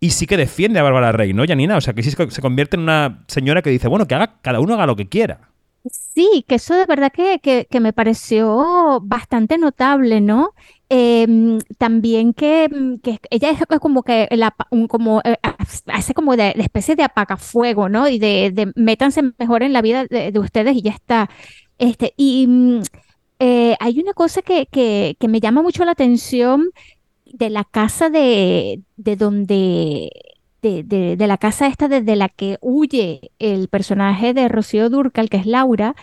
y 0.01 0.11
sí 0.11 0.27
que 0.27 0.37
defiende 0.37 0.81
a 0.81 0.83
Bárbara 0.83 1.13
Rey, 1.13 1.33
¿no, 1.35 1.45
Janina? 1.47 1.77
O 1.77 1.81
sea, 1.81 1.95
que 1.95 2.03
sí 2.03 2.11
se 2.11 2.43
convierte 2.43 2.77
en 2.77 2.83
una 2.83 3.23
señora 3.29 3.63
que 3.63 3.71
dice, 3.71 3.87
bueno, 3.87 4.09
que 4.09 4.17
haga, 4.17 4.41
cada 4.43 4.59
uno 4.59 4.75
haga 4.75 4.87
lo 4.87 4.97
que 4.97 5.09
quiera. 5.09 5.53
Sí, 5.89 6.45
que 6.49 6.57
eso 6.57 6.75
de 6.75 6.87
verdad 6.87 7.13
que, 7.13 7.39
que, 7.41 7.67
que 7.71 7.81
me 7.81 7.93
pareció 7.93 9.01
bastante 9.03 9.59
notable, 9.59 10.21
¿no? 10.21 10.51
Em, 10.95 11.59
también 11.79 12.35
que, 12.35 12.69
mm, 12.69 12.97
que 12.99 13.19
ella 13.31 13.51
es 13.51 13.59
como 13.81 14.03
que 14.03 14.29
como 14.91 15.21
eh, 15.25 15.37
hace 15.87 16.13
como 16.15 16.37
de, 16.37 16.53
especie 16.59 16.97
de 16.97 17.03
apagafuego, 17.05 17.89
¿no? 17.89 18.09
Y 18.09 18.19
de, 18.19 18.51
de 18.53 18.73
métanse 18.77 19.23
mejor 19.39 19.63
en 19.63 19.73
la 19.73 19.81
vida 19.83 20.05
de, 20.07 20.33
de 20.33 20.39
ustedes 20.39 20.77
y 20.77 20.83
ya 20.83 20.91
está. 20.93 21.31
Este, 21.79 22.13
y 22.19 22.47
mm, 22.47 22.83
eh, 23.41 23.77
hay 23.81 24.01
una 24.01 24.13
cosa 24.15 24.43
que, 24.43 24.67
que, 24.67 25.17
que 25.19 25.29
me 25.29 25.41
llama 25.41 25.63
mucho 25.63 25.85
la 25.85 25.93
atención 25.93 26.71
de 27.27 27.51
la 27.51 27.65
casa 27.65 28.11
de, 28.11 28.83
de 28.97 29.17
donde 29.17 30.11
de, 30.63 30.83
de- 30.85 31.17
de 31.17 31.27
la 31.27 31.39
casa 31.39 31.67
esta 31.67 31.89
desde 31.89 32.17
la 32.17 32.29
que 32.29 32.59
huye 32.61 33.33
el 33.39 33.69
personaje 33.69 34.35
de 34.35 34.49
Rocío 34.49 34.91
Durcal, 34.91 35.29
que 35.29 35.39
es 35.39 35.47
Laura, 35.47 35.95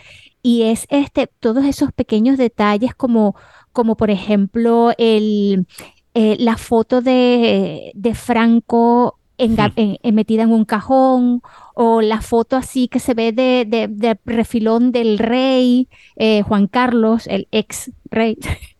y 0.42 0.62
es 0.62 0.86
este, 0.90 1.28
todos 1.40 1.64
esos 1.64 1.92
pequeños 1.92 2.38
detalles 2.38 2.94
como, 2.94 3.36
como 3.72 3.96
por 3.96 4.10
ejemplo 4.10 4.92
el, 4.98 5.66
eh, 6.14 6.36
la 6.38 6.56
foto 6.56 7.00
de, 7.02 7.92
de 7.94 8.14
Franco 8.14 9.18
enga- 9.38 9.72
en- 9.76 9.98
en- 10.02 10.14
metida 10.14 10.42
en 10.42 10.52
un 10.52 10.64
cajón, 10.64 11.42
o 11.74 12.02
la 12.02 12.20
foto 12.20 12.56
así 12.56 12.88
que 12.88 12.98
se 13.00 13.14
ve 13.14 13.32
de, 13.32 13.64
de- 13.66 13.88
de 13.88 14.18
refilón 14.26 14.92
del 14.92 15.18
rey, 15.18 15.88
eh, 16.16 16.42
Juan 16.42 16.66
Carlos, 16.66 17.26
el 17.26 17.48
ex 17.52 17.90
rey. 18.10 18.36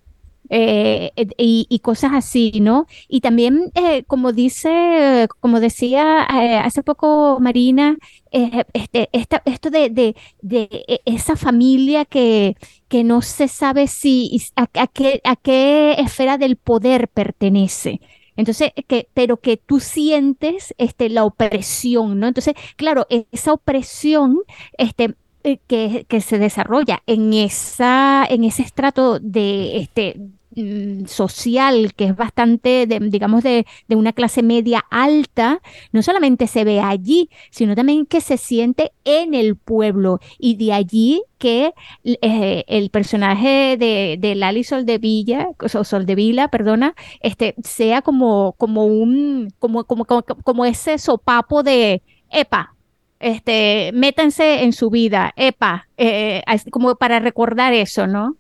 eh, 0.53 1.13
y, 1.39 1.67
y 1.69 1.79
cosas 1.81 2.13
así, 2.15 2.61
¿no? 2.61 2.87
Y 3.09 3.21
también, 3.21 3.71
eh, 3.75 4.03
como 4.07 4.33
dice, 4.33 5.29
como 5.41 5.61
decía 5.61 6.23
hace 6.65 6.83
poco 6.83 7.39
Marina, 7.41 7.97
este, 8.33 9.09
esta- 9.13 9.43
esto 9.45 9.71
de, 9.71 9.91
de- 9.91 10.17
de 10.43 10.69
e- 10.89 11.01
esa 11.05 11.37
familia 11.37 12.05
que, 12.05 12.57
que 12.91 13.05
no 13.05 13.23
se 13.23 13.47
sabe 13.47 13.87
si 13.87 14.43
a, 14.57 14.69
a 14.75 14.87
qué, 14.89 15.23
qué 15.43 15.93
esfera 15.93 16.39
del 16.39 16.57
poder 16.57 17.07
pertenece. 17.09 18.01
Entonces, 18.37 18.73
que, 18.89 19.09
pero 19.15 19.37
que 19.37 19.57
tú 19.57 19.79
sientes 19.79 20.75
este, 20.77 21.09
la 21.09 21.25
opresión, 21.25 22.19
¿no? 22.19 22.27
Entonces, 22.27 22.55
claro, 22.77 23.07
esa 23.31 23.53
opresión 23.53 24.41
este, 24.77 25.15
eh, 25.45 25.59
que, 25.69 26.05
que 26.09 26.21
se 26.21 26.39
desarrolla 26.39 27.03
en 27.07 27.33
esa, 27.33 28.27
en 28.29 28.43
ese 28.43 28.63
estrato 28.63 29.21
de, 29.21 29.77
este, 29.79 30.17
mm, 30.57 31.07
social 31.07 31.95
que 31.95 32.07
es 32.07 32.17
bastante, 32.17 32.87
de- 32.87 33.01
digamos, 33.01 33.43
de, 33.43 33.67
de 33.89 33.97
una 33.97 34.13
clase 34.13 34.43
media 34.43 34.85
alta, 34.91 35.61
no 35.93 36.03
solamente 36.03 36.47
se 36.47 36.65
ve 36.65 36.81
allí, 36.81 37.31
sino 37.51 37.75
también 37.77 38.07
que 38.07 38.21
se 38.21 38.37
siente 38.37 38.93
en 39.05 39.35
el 39.35 39.57
pueblo 39.57 40.21
y 40.39 40.57
de 40.57 40.73
allí 40.73 41.23
que 41.39 41.73
eh, 42.05 42.65
el 42.69 42.91
personaje 42.91 43.77
de, 43.79 44.17
de 44.19 44.35
Lali 44.35 44.65
Soldevilla, 44.65 45.49
o 45.75 45.85
Soldevila, 45.85 46.49
perdona, 46.49 46.95
este, 47.21 47.55
sea 47.65 48.03
como, 48.03 48.55
como 48.59 48.85
un, 48.87 49.53
como, 49.59 49.85
como, 49.85 50.05
como, 50.05 50.23
como 50.23 50.65
ese 50.65 50.99
sopapo 50.99 51.63
de, 51.63 52.03
epa, 52.31 52.75
este, 53.19 53.91
métanse 53.95 54.63
en 54.65 54.73
su 54.73 54.91
vida, 54.91 55.33
epa, 55.37 55.89
eh, 55.97 56.43
como 56.71 56.97
para 56.97 57.21
recordar 57.21 57.73
eso, 57.73 58.07
¿no? 58.07 58.37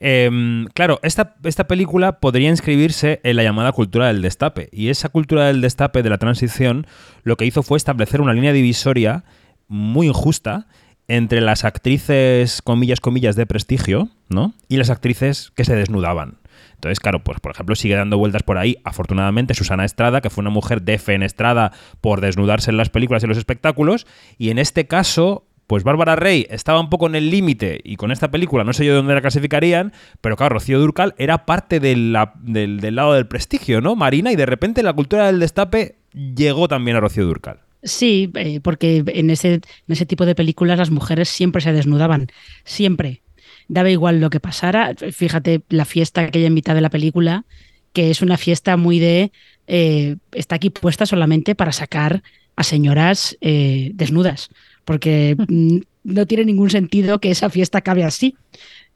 Em, 0.00 0.66
claro, 0.74 0.98
esta, 1.02 1.36
esta 1.44 1.66
película 1.66 2.18
podría 2.18 2.50
inscribirse 2.50 3.20
en 3.22 3.36
la 3.36 3.42
llamada 3.42 3.72
cultura 3.72 4.08
del 4.08 4.22
destape. 4.22 4.68
Y 4.72 4.88
esa 4.88 5.08
cultura 5.08 5.46
del 5.46 5.60
destape 5.60 6.02
de 6.02 6.10
la 6.10 6.18
transición 6.18 6.86
lo 7.22 7.36
que 7.36 7.46
hizo 7.46 7.62
fue 7.62 7.76
establecer 7.76 8.20
una 8.20 8.32
línea 8.32 8.52
divisoria 8.52 9.24
muy 9.68 10.08
injusta 10.08 10.66
entre 11.06 11.40
las 11.40 11.64
actrices, 11.64 12.62
comillas, 12.62 13.00
comillas, 13.00 13.36
de 13.36 13.46
prestigio, 13.46 14.08
¿no? 14.28 14.54
Y 14.68 14.78
las 14.78 14.90
actrices 14.90 15.52
que 15.54 15.64
se 15.64 15.76
desnudaban. 15.76 16.38
Entonces, 16.74 17.00
claro, 17.00 17.22
pues 17.22 17.40
por 17.40 17.52
ejemplo 17.52 17.74
sigue 17.76 17.94
dando 17.94 18.18
vueltas 18.18 18.42
por 18.42 18.58
ahí, 18.58 18.76
afortunadamente, 18.84 19.54
Susana 19.54 19.84
Estrada, 19.84 20.20
que 20.20 20.30
fue 20.30 20.42
una 20.42 20.50
mujer 20.50 20.82
defenestrada 20.82 21.72
por 22.00 22.20
desnudarse 22.20 22.70
en 22.70 22.76
las 22.76 22.90
películas 22.90 23.22
y 23.24 23.26
los 23.26 23.38
espectáculos, 23.38 24.06
y 24.38 24.50
en 24.50 24.58
este 24.58 24.86
caso, 24.86 25.46
pues 25.66 25.82
Bárbara 25.82 26.16
Rey 26.16 26.46
estaba 26.50 26.80
un 26.80 26.90
poco 26.90 27.06
en 27.06 27.14
el 27.14 27.30
límite 27.30 27.80
y 27.84 27.96
con 27.96 28.12
esta 28.12 28.30
película 28.30 28.64
no 28.64 28.72
sé 28.72 28.84
yo 28.84 28.94
dónde 28.94 29.14
la 29.14 29.20
clasificarían, 29.20 29.92
pero 30.20 30.36
claro, 30.36 30.54
Rocío 30.54 30.78
Durcal 30.78 31.14
era 31.18 31.46
parte 31.46 31.80
de 31.80 31.94
del, 31.94 32.94
lado 32.94 33.14
del 33.14 33.26
prestigio, 33.26 33.80
¿no? 33.80 33.96
Marina, 33.96 34.32
y 34.32 34.36
de 34.36 34.46
repente 34.46 34.82
la 34.82 34.92
cultura 34.92 35.26
del 35.26 35.40
destape 35.40 35.96
llegó 36.12 36.68
también 36.68 36.96
a 36.96 37.00
Rocío 37.00 37.24
Durcal. 37.24 37.60
Sí, 37.82 38.30
eh, 38.34 38.60
porque 38.60 39.04
en 39.06 39.30
ese, 39.30 39.54
en 39.54 39.62
ese 39.88 40.06
tipo 40.06 40.24
de 40.24 40.34
películas 40.34 40.78
las 40.78 40.90
mujeres 40.90 41.28
siempre 41.28 41.60
se 41.60 41.72
desnudaban, 41.72 42.28
siempre. 42.64 43.22
Daba 43.68 43.90
igual 43.90 44.20
lo 44.20 44.30
que 44.30 44.40
pasara. 44.40 44.94
Fíjate 44.94 45.62
la 45.68 45.84
fiesta 45.84 46.30
que 46.30 46.38
hay 46.38 46.46
en 46.46 46.54
mitad 46.54 46.74
de 46.74 46.80
la 46.80 46.90
película, 46.90 47.44
que 47.92 48.10
es 48.10 48.22
una 48.22 48.36
fiesta 48.36 48.76
muy 48.76 48.98
de... 48.98 49.32
eh, 49.66 50.16
está 50.32 50.56
aquí 50.56 50.70
puesta 50.70 51.06
solamente 51.06 51.54
para 51.54 51.72
sacar 51.72 52.22
a 52.56 52.62
señoras 52.62 53.36
eh, 53.40 53.90
desnudas, 53.94 54.50
porque 54.84 55.36
mm, 55.48 55.78
no 56.04 56.26
tiene 56.26 56.44
ningún 56.44 56.70
sentido 56.70 57.20
que 57.20 57.30
esa 57.30 57.50
fiesta 57.50 57.78
acabe 57.78 58.04
así, 58.04 58.36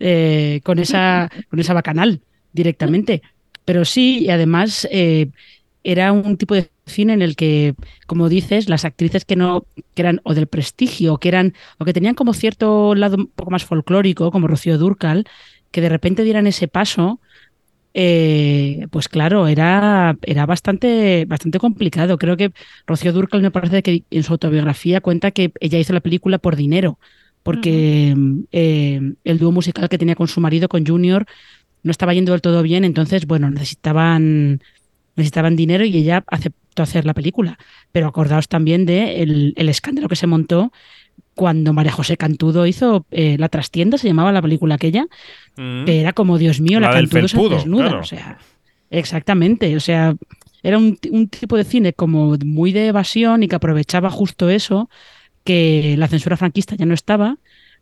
eh, 0.01 0.61
con, 0.65 0.79
esa, 0.79 1.31
con 1.51 1.59
esa 1.59 1.75
bacanal 1.75 2.21
directamente. 2.53 3.23
Pero 3.65 3.85
sí, 3.85 4.21
y 4.21 4.31
además 4.31 4.87
eh, 4.91 5.31
era 5.85 6.13
un 6.13 6.37
tipo 6.37 6.55
de 6.55 6.71
cine 6.87 7.13
en 7.13 7.23
el 7.23 7.37
que, 7.37 7.75
como 8.07 8.29
dices, 8.29 8.69
las 8.69 8.85
actrices 8.85 9.25
que 9.25 9.37
no 9.37 9.67
que 9.95 10.03
eran 10.03 10.21
o 10.25 10.35
del 10.35 10.47
prestigio, 10.47 11.15
o 11.15 11.19
que 11.19 11.29
eran 11.29 11.55
o 11.79 11.85
que 11.85 11.93
tenían 11.93 12.15
como 12.15 12.35
cierto 12.35 12.95
lado 12.95 13.17
un 13.17 13.27
poco 13.29 13.51
más 13.51 13.65
folclórico, 13.65 14.31
como 14.31 14.49
Rocío 14.49 14.79
Durcal, 14.79 15.25
que 15.71 15.81
de 15.81 15.89
repente 15.89 16.25
dieran 16.25 16.47
ese 16.47 16.69
paso, 16.69 17.21
eh, 18.01 18.87
pues 18.93 19.09
claro, 19.09 19.49
era, 19.49 20.17
era 20.23 20.47
bastante, 20.47 21.25
bastante 21.25 21.59
complicado. 21.59 22.17
Creo 22.17 22.37
que 22.37 22.53
Rocío 22.87 23.13
Durcal 23.13 23.43
me 23.43 23.51
parece 23.51 23.83
que 23.83 24.05
en 24.09 24.23
su 24.23 24.35
autobiografía 24.35 25.01
cuenta 25.01 25.33
que 25.33 25.51
ella 25.59 25.81
hizo 25.81 25.93
la 25.93 25.99
película 25.99 26.39
por 26.39 26.55
dinero, 26.55 27.01
porque 27.43 28.15
eh, 28.53 29.01
el 29.25 29.39
dúo 29.41 29.51
musical 29.51 29.89
que 29.89 29.99
tenía 29.99 30.15
con 30.15 30.29
su 30.29 30.41
marido, 30.41 30.69
con 30.69 30.87
Junior, 30.87 31.27
no 31.83 31.91
estaba 31.91 32.15
yendo 32.15 32.31
del 32.31 32.41
todo 32.41 32.63
bien, 32.63 32.85
entonces, 32.85 33.27
bueno, 33.27 33.51
necesitaban, 33.51 34.63
necesitaban 35.17 35.57
dinero 35.57 35.85
y 35.85 35.97
ella 35.97 36.23
aceptó 36.29 36.85
hacer 36.85 37.05
la 37.05 37.15
película. 37.15 37.59
Pero 37.91 38.07
acordaos 38.07 38.47
también 38.47 38.87
de 38.87 39.23
el, 39.23 39.55
el 39.57 39.69
escándalo 39.69 40.07
que 40.07 40.15
se 40.15 40.29
montó 40.29 40.71
cuando 41.39 41.73
María 41.73 41.93
José 41.93 42.17
Cantudo 42.17 42.67
hizo 42.67 43.07
eh, 43.13 43.37
La 43.39 43.49
trastienda, 43.49 43.97
se 43.97 44.09
llamaba 44.09 44.33
la 44.33 44.43
película 44.43 44.75
aquella, 44.75 45.07
que 45.55 46.01
era 46.01 46.13
como, 46.13 46.37
Dios 46.37 46.61
mío, 46.61 46.81
la, 46.81 46.89
La 46.91 46.97
del 46.97 47.09
Cantudo 47.09 47.29
se 47.29 47.37
felpudo, 47.37 47.55
desnuda. 47.55 47.85
claro. 47.85 48.01
O 48.01 48.05
sea, 48.05 48.39
exactamente. 48.91 49.77
O 49.77 49.81
sea, 49.81 50.17
era 50.65 50.79
un, 50.79 50.99
un 51.13 51.29
tipo 51.29 51.57
de 51.57 51.63
cine 51.63 51.93
como 51.93 52.37
muy 52.45 52.73
de 52.73 52.89
evasión 52.89 53.45
y 53.45 53.49
que 53.49 53.55
aprovechaba 53.55 54.11
justo 54.11 54.51
eso, 54.51 54.91
que 55.45 55.95
la 55.97 56.09
censura 56.09 56.37
franquista 56.37 56.75
ya 56.75 56.87
no 56.87 56.95
estaba, 56.95 57.37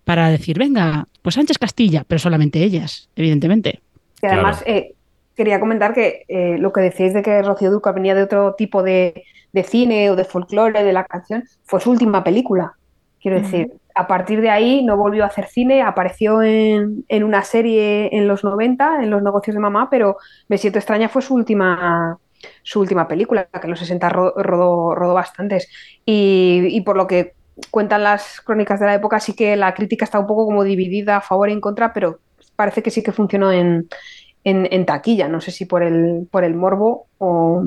para 0.04 0.28
decir, 0.28 0.58
venga, 0.58 1.08
pues 1.22 1.36
Sánchez 1.36 1.56
Castilla, 1.56 2.04
pero 2.06 2.18
solamente 2.18 2.62
ellas, 2.62 3.08
evidentemente. 3.16 3.80
Y 4.22 4.26
además, 4.26 4.62
eh, 4.66 4.92
quería 5.34 5.60
comentar 5.60 5.94
que 5.94 6.26
eh, 6.28 6.58
lo 6.58 6.74
que 6.74 6.82
decíais 6.82 7.14
de 7.14 7.22
que 7.22 7.40
Rocío 7.40 7.70
Dúrcal 7.70 7.94
venía 7.94 8.14
de 8.14 8.22
otro 8.22 8.54
tipo 8.58 8.82
de, 8.82 9.24
de 9.54 9.62
cine 9.62 10.10
o 10.10 10.14
de 10.14 10.24
folclore 10.24 10.84
de 10.84 10.92
la 10.92 11.04
canción, 11.04 11.44
fue 11.64 11.80
su 11.80 11.90
última 11.90 12.22
película. 12.22 12.74
Quiero 13.32 13.38
decir, 13.38 13.68
a 13.94 14.06
partir 14.06 14.40
de 14.40 14.50
ahí 14.50 14.84
no 14.84 14.96
volvió 14.96 15.24
a 15.24 15.26
hacer 15.28 15.46
cine, 15.48 15.82
apareció 15.82 16.42
en, 16.42 17.04
en 17.08 17.24
una 17.24 17.42
serie 17.42 18.08
en 18.16 18.28
los 18.28 18.44
90, 18.44 19.02
en 19.02 19.10
Los 19.10 19.22
negocios 19.22 19.54
de 19.56 19.60
mamá, 19.60 19.88
pero 19.90 20.16
Me 20.48 20.58
siento 20.58 20.78
extraña 20.78 21.08
fue 21.08 21.22
su 21.22 21.34
última, 21.34 22.18
su 22.62 22.80
última 22.80 23.08
película, 23.08 23.46
que 23.46 23.60
en 23.64 23.70
los 23.70 23.80
60 23.80 24.08
ro- 24.08 24.32
rodó, 24.36 24.94
rodó 24.94 25.14
bastantes. 25.14 25.68
Y, 26.04 26.66
y 26.70 26.80
por 26.82 26.96
lo 26.96 27.06
que 27.08 27.34
cuentan 27.70 28.04
las 28.04 28.40
crónicas 28.42 28.78
de 28.80 28.86
la 28.86 28.94
época, 28.94 29.18
sí 29.20 29.34
que 29.34 29.56
la 29.56 29.74
crítica 29.74 30.04
está 30.04 30.18
un 30.20 30.26
poco 30.26 30.44
como 30.46 30.62
dividida 30.64 31.16
a 31.16 31.20
favor 31.22 31.48
y 31.48 31.52
en 31.52 31.60
contra, 31.60 31.92
pero 31.92 32.20
parece 32.54 32.82
que 32.82 32.90
sí 32.90 33.02
que 33.02 33.12
funcionó 33.12 33.50
en, 33.52 33.88
en, 34.44 34.68
en 34.72 34.86
taquilla. 34.86 35.28
No 35.28 35.40
sé 35.40 35.50
si 35.50 35.66
por 35.66 35.82
el, 35.82 36.28
por 36.30 36.44
el 36.44 36.54
morbo 36.54 37.08
o, 37.18 37.64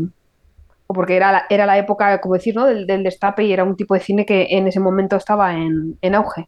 o 0.91 0.93
porque 0.93 1.15
era 1.15 1.31
la, 1.31 1.45
era 1.49 1.67
la 1.67 1.77
época, 1.77 2.19
como 2.19 2.33
decir, 2.33 2.55
¿no? 2.55 2.65
del, 2.65 2.87
del 2.87 3.03
destape 3.03 3.43
y 3.43 3.53
era 3.53 3.63
un 3.63 3.75
tipo 3.75 3.93
de 3.93 3.99
cine 3.99 4.25
que 4.25 4.47
en 4.49 4.67
ese 4.67 4.79
momento 4.79 5.17
estaba 5.17 5.53
en, 5.53 5.97
en 6.01 6.15
auge. 6.15 6.47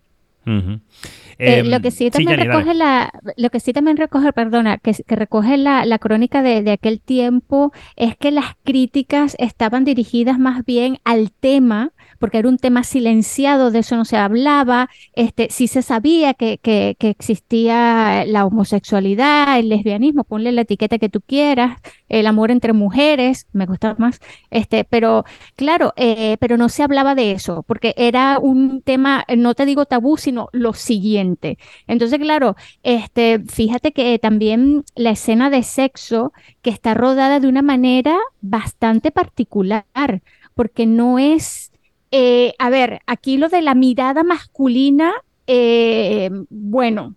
Eh, 1.38 1.60
Em, 1.60 1.68
lo 1.70 1.80
que 1.80 1.92
sí 1.92 2.10
también 2.10 2.40
recoge 2.40 2.66
dale. 2.66 2.80
la, 2.80 3.12
lo 3.36 3.50
que 3.50 3.60
sí 3.60 3.72
también 3.72 3.98
recoge, 3.98 4.34
perdona, 4.34 4.78
que, 4.78 4.94
que 4.94 5.16
recoge 5.16 5.58
la, 5.58 5.86
la 5.86 6.00
crónica 6.00 6.42
de, 6.42 6.64
de 6.64 6.72
aquel 6.72 7.02
tiempo 7.02 7.72
es 7.96 8.16
que 8.16 8.32
las 8.32 8.56
críticas 8.64 9.36
estaban 9.40 9.84
dirigidas 9.86 10.40
más 10.40 10.66
bien 10.66 10.98
al 11.04 11.32
tema, 11.32 11.92
porque 12.22 12.38
era 12.38 12.48
un 12.48 12.60
tema 12.60 12.84
silenciado, 12.84 13.72
de 13.72 13.80
eso 13.80 13.98
no 13.98 14.06
se 14.06 14.16
hablaba, 14.16 14.90
este, 15.14 15.48
sí 15.50 15.68
se 15.68 15.82
sabía 15.82 16.36
que, 16.36 16.60
que, 16.60 16.96
existía 17.00 18.24
la 18.26 18.46
homosexualidad, 18.46 19.60
el 19.60 19.70
lesbianismo, 19.70 20.24
ponle 20.24 20.52
la 20.52 20.62
etiqueta 20.62 21.00
que 21.00 21.10
tú 21.10 21.20
quieras, 21.22 21.80
el 22.10 22.28
amor 22.28 22.52
entre 22.52 22.74
mujeres, 22.74 23.48
me 23.52 23.66
gusta 23.66 23.96
más, 23.98 24.20
este, 24.52 24.84
pero 24.84 25.26
claro, 25.56 25.94
eh, 25.96 26.38
pero 26.40 26.58
no 26.58 26.70
se 26.70 26.84
hablaba 26.84 27.16
de 27.16 27.32
eso, 27.32 27.64
porque 27.64 27.94
era 27.98 28.38
un 28.40 28.82
tema, 28.84 29.26
no 29.36 29.56
te 29.56 29.66
digo 29.66 29.86
tabú, 29.86 30.16
sino 30.18 30.48
lo 30.52 30.74
siguiente. 30.74 31.58
Entonces, 31.88 32.20
claro, 32.20 32.56
este, 32.84 33.40
fíjate 33.48 33.92
que 33.94 34.20
también 34.20 34.84
la 34.96 35.10
escena 35.12 35.50
de 35.50 35.64
sexo 35.64 36.34
que 36.62 36.70
está 36.70 36.94
rodada 36.94 37.40
de 37.40 37.48
una 37.48 37.64
manera 37.64 38.18
bastante 38.42 39.12
particular, 39.12 40.22
porque 40.54 40.86
no 40.86 41.20
es, 41.20 41.71
eh, 42.12 42.54
a 42.60 42.70
ver, 42.70 43.02
aquí 43.08 43.38
lo 43.38 43.50
de 43.50 43.62
la 43.62 43.76
mirada 43.76 44.24
masculina, 44.24 45.14
eh, 45.48 46.30
bueno, 46.50 47.16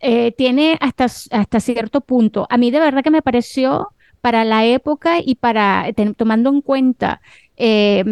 eh, 0.00 0.32
tiene 0.32 0.76
hasta, 0.80 1.04
hasta 1.04 1.60
cierto 1.60 2.00
punto. 2.00 2.46
A 2.50 2.56
mí 2.58 2.70
de 2.70 2.80
verdad 2.80 3.02
que 3.04 3.10
me 3.10 3.22
pareció 3.22 3.88
para 4.20 4.44
la 4.44 4.64
época 4.64 5.20
y 5.24 5.36
para 5.36 5.86
tomando 6.16 6.50
en 6.50 6.60
cuenta 6.60 7.20
eh, 7.56 8.04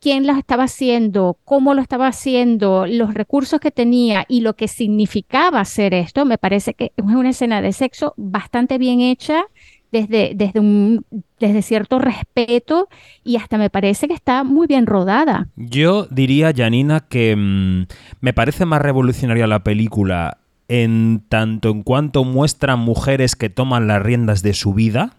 quién 0.00 0.26
lo 0.26 0.34
estaba 0.34 0.64
haciendo, 0.64 1.38
cómo 1.44 1.74
lo 1.74 1.80
estaba 1.80 2.06
haciendo, 2.06 2.86
los 2.86 3.14
recursos 3.14 3.58
que 3.58 3.70
tenía 3.70 4.26
y 4.28 4.42
lo 4.42 4.54
que 4.54 4.68
significaba 4.68 5.60
hacer 5.60 5.94
esto, 5.94 6.24
me 6.24 6.38
parece 6.38 6.74
que 6.74 6.92
es 6.96 7.04
una 7.04 7.30
escena 7.30 7.62
de 7.62 7.72
sexo 7.72 8.14
bastante 8.16 8.78
bien 8.78 9.00
hecha. 9.00 9.44
Desde, 9.94 10.32
desde, 10.34 10.58
un, 10.58 11.04
desde 11.38 11.62
cierto 11.62 12.00
respeto 12.00 12.88
y 13.22 13.36
hasta 13.36 13.58
me 13.58 13.70
parece 13.70 14.08
que 14.08 14.14
está 14.14 14.42
muy 14.42 14.66
bien 14.66 14.86
rodada. 14.86 15.46
Yo 15.54 16.08
diría, 16.10 16.52
Janina, 16.52 16.98
que 17.08 17.36
mm, 17.36 17.86
me 18.20 18.32
parece 18.32 18.64
más 18.66 18.82
revolucionaria 18.82 19.46
la 19.46 19.62
película 19.62 20.38
en 20.66 21.22
tanto 21.28 21.70
en 21.70 21.84
cuanto 21.84 22.24
muestra 22.24 22.74
mujeres 22.74 23.36
que 23.36 23.50
toman 23.50 23.86
las 23.86 24.02
riendas 24.02 24.42
de 24.42 24.54
su 24.54 24.74
vida, 24.74 25.12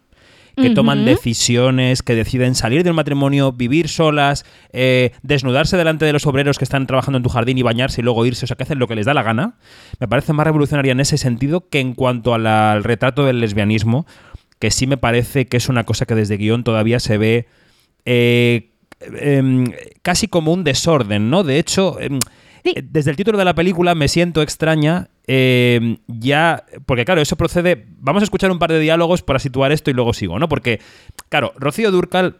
que 0.58 0.70
toman 0.72 1.00
decisiones, 1.06 2.02
que 2.02 2.16
deciden 2.16 2.56
salir 2.56 2.84
del 2.84 2.94
matrimonio, 2.94 3.52
vivir 3.54 3.88
solas, 3.88 4.46
eh, 4.74 5.12
desnudarse 5.22 5.78
delante 5.78 6.04
de 6.06 6.12
los 6.14 6.26
obreros 6.28 6.58
que 6.58 6.64
están 6.66 6.86
trabajando 6.88 7.18
en 7.18 7.24
tu 7.24 7.30
jardín 7.30 7.58
y 7.58 7.62
bañarse 7.62 8.02
y 8.02 8.04
luego 8.04 8.26
irse, 8.26 8.46
o 8.46 8.48
sea, 8.48 8.56
que 8.58 8.64
hacen 8.64 8.80
lo 8.80 8.88
que 8.88 8.96
les 8.96 9.06
da 9.06 9.14
la 9.14 9.24
gana. 9.24 9.56
Me 10.00 10.08
parece 10.08 10.34
más 10.34 10.46
revolucionaria 10.46 10.92
en 10.94 11.00
ese 11.02 11.18
sentido 11.18 11.70
que 11.70 11.80
en 11.82 11.94
cuanto 11.94 12.38
la- 12.38 12.72
al 12.74 12.84
retrato 12.86 13.26
del 13.26 13.40
lesbianismo, 13.42 14.06
que 14.60 14.72
sí 14.72 14.88
me 14.88 14.98
parece 14.98 15.46
que 15.48 15.58
es 15.58 15.70
una 15.70 15.84
cosa 15.84 16.06
que 16.06 16.16
desde 16.16 16.38
guion 16.38 16.64
todavía 16.64 17.00
se 17.00 17.18
ve 17.18 17.48
eh, 18.06 18.72
em, 19.20 19.66
casi 20.02 20.28
como 20.28 20.54
un 20.54 20.64
desorden, 20.64 21.30
¿no? 21.30 21.44
De 21.44 21.60
hecho, 21.60 22.00
em, 22.00 22.20
desde 22.84 23.12
el 23.12 23.18
título 23.18 23.38
de 23.38 23.46
la 23.46 23.54
película 23.56 23.96
me 23.96 24.08
siento 24.08 24.42
extraña. 24.42 25.10
eh, 25.28 25.98
ya, 26.08 26.66
porque 26.86 27.04
claro, 27.04 27.20
eso 27.22 27.36
procede. 27.36 27.88
Vamos 28.00 28.22
a 28.22 28.26
escuchar 28.26 28.52
un 28.52 28.60
par 28.60 28.72
de 28.72 28.80
diálogos 28.80 29.24
para 29.24 29.40
situar 29.40 29.72
esto 29.72 29.90
y 29.90 29.94
luego 29.94 30.14
sigo, 30.14 30.38
¿no? 30.38 30.48
Porque, 30.48 30.80
claro, 31.30 31.52
Rocío 31.58 31.92
Durcal 31.92 32.38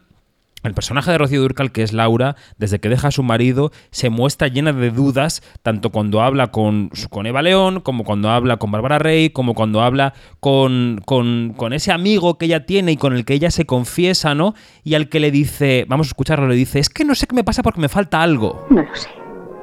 el 0.62 0.74
personaje 0.74 1.12
de 1.12 1.18
Rocío 1.18 1.40
Durcal, 1.42 1.70
que 1.70 1.82
es 1.82 1.92
Laura, 1.92 2.34
desde 2.58 2.80
que 2.80 2.88
deja 2.88 3.08
a 3.08 3.10
su 3.12 3.22
marido, 3.22 3.70
se 3.90 4.10
muestra 4.10 4.48
llena 4.48 4.72
de 4.72 4.90
dudas, 4.90 5.42
tanto 5.62 5.90
cuando 5.90 6.22
habla 6.22 6.48
con, 6.48 6.90
con 7.10 7.26
Eva 7.26 7.42
León, 7.42 7.80
como 7.80 8.02
cuando 8.02 8.30
habla 8.30 8.56
con 8.56 8.72
Bárbara 8.72 8.98
Rey, 8.98 9.30
como 9.30 9.54
cuando 9.54 9.80
habla 9.82 10.14
con, 10.40 11.00
con- 11.04 11.54
con 11.56 11.72
ese 11.72 11.92
amigo 11.92 12.36
que 12.36 12.46
ella 12.46 12.66
tiene 12.66 12.92
y 12.92 12.96
con 12.96 13.12
el 13.14 13.24
que 13.24 13.34
ella 13.34 13.50
se 13.52 13.64
confiesa, 13.64 14.34
¿no? 14.34 14.54
Y 14.82 14.94
al 14.94 15.08
que 15.08 15.20
le 15.20 15.30
dice, 15.30 15.84
vamos 15.88 16.08
a 16.08 16.10
escucharlo, 16.10 16.48
le 16.48 16.56
dice, 16.56 16.80
es 16.80 16.88
que 16.88 17.04
no 17.04 17.14
sé 17.14 17.26
qué 17.28 17.36
me 17.36 17.44
pasa 17.44 17.62
porque 17.62 17.80
me 17.80 17.88
falta 17.88 18.22
algo. 18.22 18.66
No 18.70 18.82
lo 18.82 18.94
sé. 18.96 19.08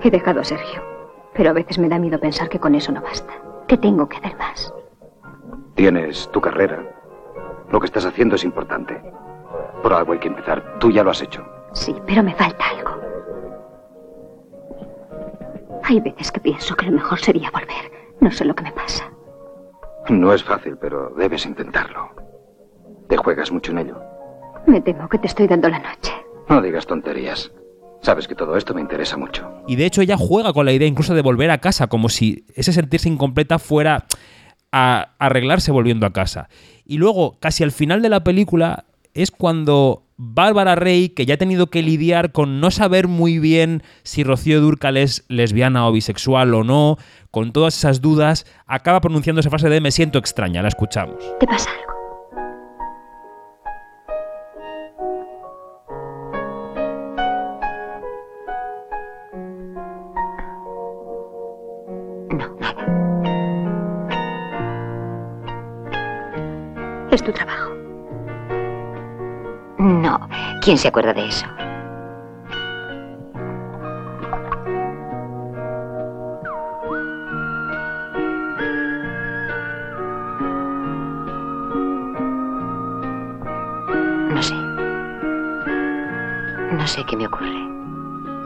He 0.03 0.09
dejado 0.11 0.39
a 0.39 0.43
Sergio. 0.45 0.81
Pero 1.35 1.49
a 1.49 1.53
veces 1.53 1.79
me 1.79 1.89
da 1.89 1.97
miedo 1.99 2.19
pensar 2.19 2.47
que 2.47 2.59
con 2.59 2.75
eso 2.75 2.91
no 2.91 3.01
basta. 3.01 3.33
Que 3.67 3.77
tengo 3.77 4.07
que 4.07 4.17
hacer 4.17 4.37
más. 4.37 4.71
Tienes 5.75 6.29
tu 6.31 6.39
carrera. 6.39 6.79
Lo 7.71 7.79
que 7.79 7.87
estás 7.87 8.05
haciendo 8.05 8.35
es 8.35 8.43
importante. 8.43 9.01
Por 9.83 9.93
algo 9.93 10.13
hay 10.13 10.19
que 10.19 10.29
empezar. 10.29 10.79
Tú 10.79 10.89
ya 10.91 11.03
lo 11.03 11.11
has 11.11 11.21
hecho. 11.21 11.45
Sí, 11.73 11.93
pero 12.07 12.23
me 12.23 12.33
falta 12.33 12.63
algo. 12.69 12.91
Hay 15.83 15.99
veces 15.99 16.31
que 16.31 16.39
pienso 16.39 16.75
que 16.75 16.85
lo 16.85 16.93
mejor 16.93 17.19
sería 17.19 17.51
volver. 17.51 17.91
No 18.21 18.31
sé 18.31 18.45
lo 18.45 18.55
que 18.55 18.63
me 18.63 18.71
pasa. 18.71 19.11
No 20.09 20.33
es 20.33 20.43
fácil, 20.43 20.77
pero 20.77 21.09
debes 21.17 21.45
intentarlo. 21.45 22.09
Te 23.09 23.17
juegas 23.17 23.51
mucho 23.51 23.71
en 23.71 23.79
ello. 23.79 24.01
Me 24.65 24.79
temo 24.79 25.09
que 25.09 25.17
te 25.17 25.27
estoy 25.27 25.47
dando 25.47 25.67
la 25.67 25.79
noche. 25.79 26.13
No 26.47 26.61
digas 26.61 26.87
tonterías. 26.87 27.51
Sabes 28.01 28.27
que 28.27 28.35
todo 28.35 28.55
esto 28.55 28.73
me 28.73 28.81
interesa 28.81 29.17
mucho. 29.17 29.49
Y 29.67 29.75
de 29.75 29.85
hecho 29.85 30.01
ella 30.01 30.17
juega 30.17 30.53
con 30.53 30.65
la 30.65 30.71
idea 30.71 30.87
incluso 30.87 31.13
de 31.13 31.21
volver 31.21 31.51
a 31.51 31.59
casa, 31.59 31.87
como 31.87 32.07
si 32.07 32.45
ese 32.55 32.71
sentirse 32.71 33.09
incompleta 33.09 33.59
fuera 33.59 34.05
a 34.71 35.15
arreglarse 35.19 35.71
volviendo 35.71 36.05
a 36.05 36.13
casa. 36.13 36.49
Y 36.85 36.97
luego, 36.97 37.37
casi 37.39 37.63
al 37.63 37.71
final 37.71 38.01
de 38.01 38.09
la 38.09 38.23
película, 38.23 38.85
es 39.13 39.31
cuando 39.31 40.07
Bárbara 40.17 40.75
Rey, 40.75 41.09
que 41.09 41.25
ya 41.25 41.35
ha 41.35 41.37
tenido 41.37 41.67
que 41.67 41.81
lidiar 41.81 42.31
con 42.31 42.59
no 42.59 42.71
saber 42.71 43.07
muy 43.07 43.39
bien 43.39 43.83
si 44.03 44.23
Rocío 44.23 44.61
Durcal 44.61 44.97
es 44.97 45.25
lesbiana 45.27 45.87
o 45.87 45.91
bisexual 45.91 46.53
o 46.53 46.63
no, 46.63 46.97
con 47.31 47.51
todas 47.51 47.77
esas 47.77 48.01
dudas, 48.01 48.45
acaba 48.65 49.01
pronunciando 49.01 49.39
esa 49.39 49.49
frase 49.49 49.69
de 49.69 49.81
me 49.81 49.91
siento 49.91 50.19
extraña, 50.19 50.61
la 50.61 50.67
escuchamos. 50.67 51.17
¿Te 51.39 51.47
pasa 51.47 51.69
algo? 51.71 51.92
¿Quién 70.63 70.77
se 70.77 70.87
acuerda 70.87 71.13
de 71.13 71.27
eso? 71.27 71.45
No 84.29 84.41
sé. 84.41 84.53
No 86.71 86.87
sé 86.87 87.03
qué 87.09 87.17
me 87.17 87.27
ocurre. 87.27 87.51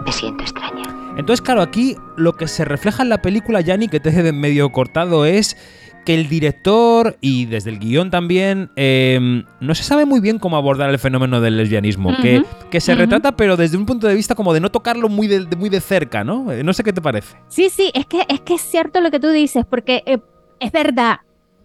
Me 0.06 0.12
siento 0.12 0.44
extraña. 0.44 0.84
Entonces, 1.18 1.42
claro, 1.42 1.62
aquí 1.62 1.98
lo 2.16 2.34
que 2.34 2.48
se 2.48 2.66
refleja 2.66 3.04
en 3.04 3.10
la 3.10 3.22
película, 3.22 3.62
Yanni, 3.62 3.88
que 3.88 4.00
te 4.00 4.10
he 4.10 4.32
medio 4.32 4.72
cortado, 4.72 5.26
es 5.26 5.58
que 6.08 6.13
el 6.13 6.30
director 6.30 7.17
y 7.20 7.48
desde 7.48 7.70
el 7.70 7.80
guion 7.80 8.10
también 8.12 8.72
eh, 8.78 9.43
no 9.60 9.76
se 9.76 9.84
sabe 9.84 10.06
muy 10.06 10.22
bien 10.22 10.39
cómo 10.39 10.56
abordar 10.56 10.89
el 10.89 11.00
fenómeno 11.00 11.41
del 11.41 11.58
lesbianismo, 11.58 12.15
que, 12.22 12.38
Ujú, 12.38 12.70
que 12.72 12.80
se 12.80 12.93
ujú. 12.93 13.02
retrata 13.02 13.36
pero 13.36 13.58
desde 13.58 13.76
un 13.76 13.86
punto 13.86 14.08
de 14.08 14.15
vista 14.15 14.34
como 14.34 14.54
de 14.54 14.62
no 14.62 14.72
tocarlo 14.72 15.10
muy 15.10 15.28
de, 15.28 15.41
de- 15.43 15.56
muy 15.58 15.67
de 15.67 15.82
cerca, 15.82 16.24
¿no? 16.24 16.50
Eh, 16.50 16.63
No 16.63 16.72
sé 16.72 16.86
qué 16.86 16.93
te 16.93 17.02
parece. 17.02 17.36
Sí, 17.50 17.70
sí, 17.70 17.91
es 17.93 18.06
que, 18.06 18.26
es 18.30 18.39
que 18.39 18.54
es 18.54 18.62
cierto 18.62 19.02
lo 19.02 19.12
que 19.12 19.20
tú 19.20 19.28
dices, 19.32 19.65
porque 19.70 20.02
eh, 20.06 20.20
es 20.62 20.72
verdad, 20.72 21.17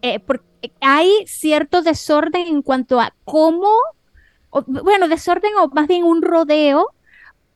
eh, 0.02 0.18
porque 0.18 0.44
hay 0.80 1.08
cierto 1.26 1.82
desorden 1.82 2.48
en 2.48 2.62
cuanto 2.62 3.00
a 3.00 3.14
cómo, 3.22 3.68
o, 4.50 4.64
bueno, 4.66 5.06
desorden 5.06 5.52
o 5.60 5.68
más 5.68 5.86
bien 5.86 6.02
un 6.02 6.20
rodeo, 6.20 6.88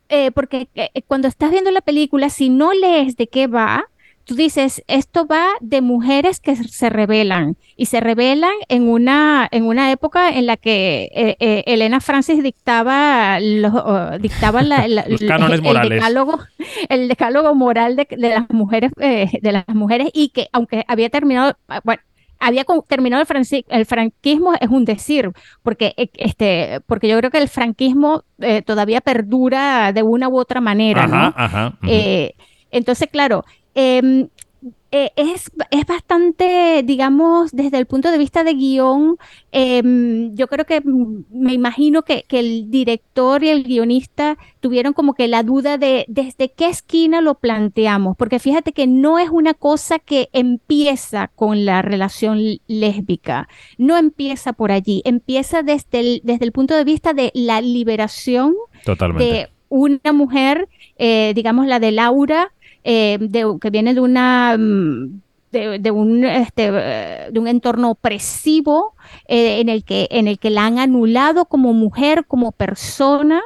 eh, 0.08 0.30
porque 0.30 0.68
cuando 1.08 1.26
estás 1.26 1.50
viendo 1.50 1.72
la 1.72 1.80
película, 1.80 2.30
si 2.30 2.48
no 2.48 2.72
lees 2.72 3.16
de 3.16 3.26
qué 3.26 3.48
va, 3.48 3.86
tú 4.26 4.34
dices, 4.34 4.82
esto 4.88 5.26
va 5.26 5.46
de 5.60 5.80
mujeres 5.80 6.40
que 6.40 6.56
se 6.56 6.90
rebelan 6.90 7.56
y 7.76 7.86
se 7.86 8.00
rebelan 8.00 8.50
en 8.68 8.88
una, 8.88 9.48
en 9.50 9.64
una 9.64 9.90
época 9.92 10.30
en 10.30 10.46
la 10.46 10.56
que 10.56 11.08
eh, 11.14 11.36
eh, 11.38 11.62
Elena 11.66 12.00
Francis 12.00 12.42
dictaba 12.42 13.38
los, 13.40 13.72
oh, 13.72 14.18
dictaba 14.18 14.62
la- 14.62 14.88
la- 14.88 15.06
Los 15.08 15.20
cánones 15.22 15.58
el 15.60 15.64
morales. 15.64 15.90
decálogo, 16.00 16.40
el 16.88 17.08
decálogo 17.08 17.54
moral 17.54 17.94
de, 17.96 18.06
de 18.10 18.28
las 18.28 18.50
mujeres, 18.50 18.90
eh, 19.00 19.28
de 19.40 19.52
las 19.52 19.66
mujeres 19.68 20.08
y 20.12 20.30
que 20.30 20.48
aunque 20.52 20.84
había 20.88 21.08
terminado, 21.08 21.56
ah, 21.68 21.80
bueno, 21.84 22.02
había 22.40 22.64
terminado 22.88 23.22
el, 23.22 23.28
franci- 23.28 23.64
el 23.68 23.86
franquismo 23.86 24.54
es 24.60 24.68
un 24.68 24.84
decir, 24.84 25.30
porque 25.62 25.94
eh, 25.96 26.10
este, 26.14 26.80
porque 26.86 27.08
yo 27.08 27.16
creo 27.18 27.30
que 27.30 27.38
el 27.38 27.48
franquismo 27.48 28.24
eh, 28.40 28.60
todavía 28.62 29.00
perdura 29.00 29.92
de 29.92 30.02
una 30.02 30.28
u 30.28 30.38
otra 30.38 30.60
manera, 30.60 31.06
¿no? 31.06 31.14
Ajá, 31.16 31.34
ajá. 31.36 31.66
ujú. 31.80 31.86
Eh, 31.88 32.34
entonces, 32.72 33.08
claro, 33.10 33.44
em, 33.76 34.28
eh, 34.92 35.10
es, 35.16 35.50
es 35.70 35.86
bastante, 35.86 36.82
digamos, 36.82 37.50
desde 37.52 37.76
el 37.76 37.86
punto 37.86 38.10
de 38.10 38.16
vista 38.16 38.44
de 38.44 38.54
guion, 38.54 39.18
em, 39.52 40.34
yo 40.34 40.46
creo 40.46 40.64
que 40.64 40.80
mm, 40.80 41.24
me 41.30 41.52
imagino 41.52 42.02
que, 42.02 42.24
que 42.26 42.38
el 42.38 42.70
director 42.70 43.44
y 43.44 43.50
el 43.50 43.64
guionista 43.64 44.38
tuvieron 44.60 44.94
como 44.94 45.12
que 45.12 45.28
la 45.28 45.42
duda 45.42 45.76
de 45.76 46.06
desde 46.08 46.50
qué 46.50 46.68
esquina 46.68 47.20
lo 47.20 47.34
planteamos, 47.34 48.16
porque 48.16 48.38
fíjate 48.38 48.72
que 48.72 48.86
no 48.86 49.18
es 49.18 49.28
una 49.28 49.52
cosa 49.52 49.98
que 49.98 50.30
empieza 50.32 51.28
con 51.34 51.66
la 51.66 51.82
relación 51.82 52.38
lésbica, 52.66 53.48
no 53.76 53.98
empieza 53.98 54.54
por 54.54 54.72
allí, 54.72 55.02
empieza 55.04 55.62
desde 55.62 56.00
el, 56.00 56.20
desde 56.24 56.46
el 56.46 56.52
punto 56.52 56.74
de 56.74 56.84
vista 56.84 57.12
de 57.12 57.32
la 57.34 57.60
liberación 57.60 58.54
Totalmente. 58.84 59.24
de 59.24 59.48
una 59.68 60.12
mujer, 60.12 60.68
eh, 60.96 61.32
digamos 61.34 61.66
la 61.66 61.80
de 61.80 61.92
Laura, 61.92 62.52
eh, 62.86 63.18
de- 63.20 63.58
que 63.60 63.70
viene 63.70 63.94
de 63.94 64.00
una 64.00 64.56
mm, 64.58 65.20
de, 65.52 65.90
un 65.90 66.24
este, 66.24 66.70
de 66.70 67.38
un 67.40 67.48
entorno 67.48 67.90
opresivo 67.92 68.94
eh, 69.28 69.60
en 69.60 69.68
el 69.70 69.84
que 69.84 70.06
en 70.10 70.28
el 70.28 70.38
que 70.38 70.50
la 70.50 70.66
han 70.66 70.78
anulado 70.78 71.46
como 71.46 71.72
mujer, 71.72 72.26
como 72.26 72.52
persona. 72.52 73.40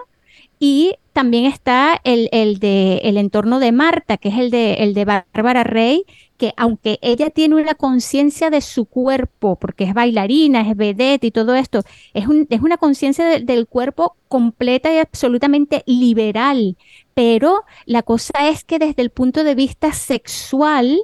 Y 0.59 0.97
también 1.13 1.47
está 1.47 2.01
el, 2.05 2.29
el 2.33 2.59
de 2.59 2.99
el 3.05 3.17
entorno 3.17 3.61
de 3.61 3.73
Marta, 3.73 4.17
que 4.19 4.29
es 4.29 4.39
el 4.39 4.51
de 4.51 4.75
el 4.75 4.95
de 4.95 5.05
Bárbara 5.05 5.65
Rey, 5.65 6.05
que 6.41 6.55
aunque 6.57 6.99
ella 7.03 7.29
tiene 7.31 7.57
una 7.57 7.75
conciencia 7.75 8.49
de 8.51 8.63
su 8.63 8.87
cuerpo, 8.87 9.57
porque 9.57 9.85
es 9.85 9.93
bailarina, 9.95 10.63
es 10.63 10.75
vedette 10.77 11.27
y 11.27 11.31
todo 11.31 11.55
esto, 11.55 11.83
es, 12.15 12.27
un- 12.27 12.47
es 12.51 12.63
una 12.63 12.79
conciencia 12.79 13.25
de- 13.27 13.41
del 13.41 13.67
cuerpo 13.69 14.17
completa 14.29 14.93
y 14.93 14.99
absolutamente 14.99 15.83
liberal. 15.87 16.77
Pero 17.15 17.65
la 17.85 18.03
cosa 18.03 18.49
es 18.49 18.65
que 18.65 18.79
desde 18.79 19.03
el 19.03 19.11
punto 19.11 19.45
de 19.45 19.55
vista 19.55 19.93
sexual, 19.93 20.99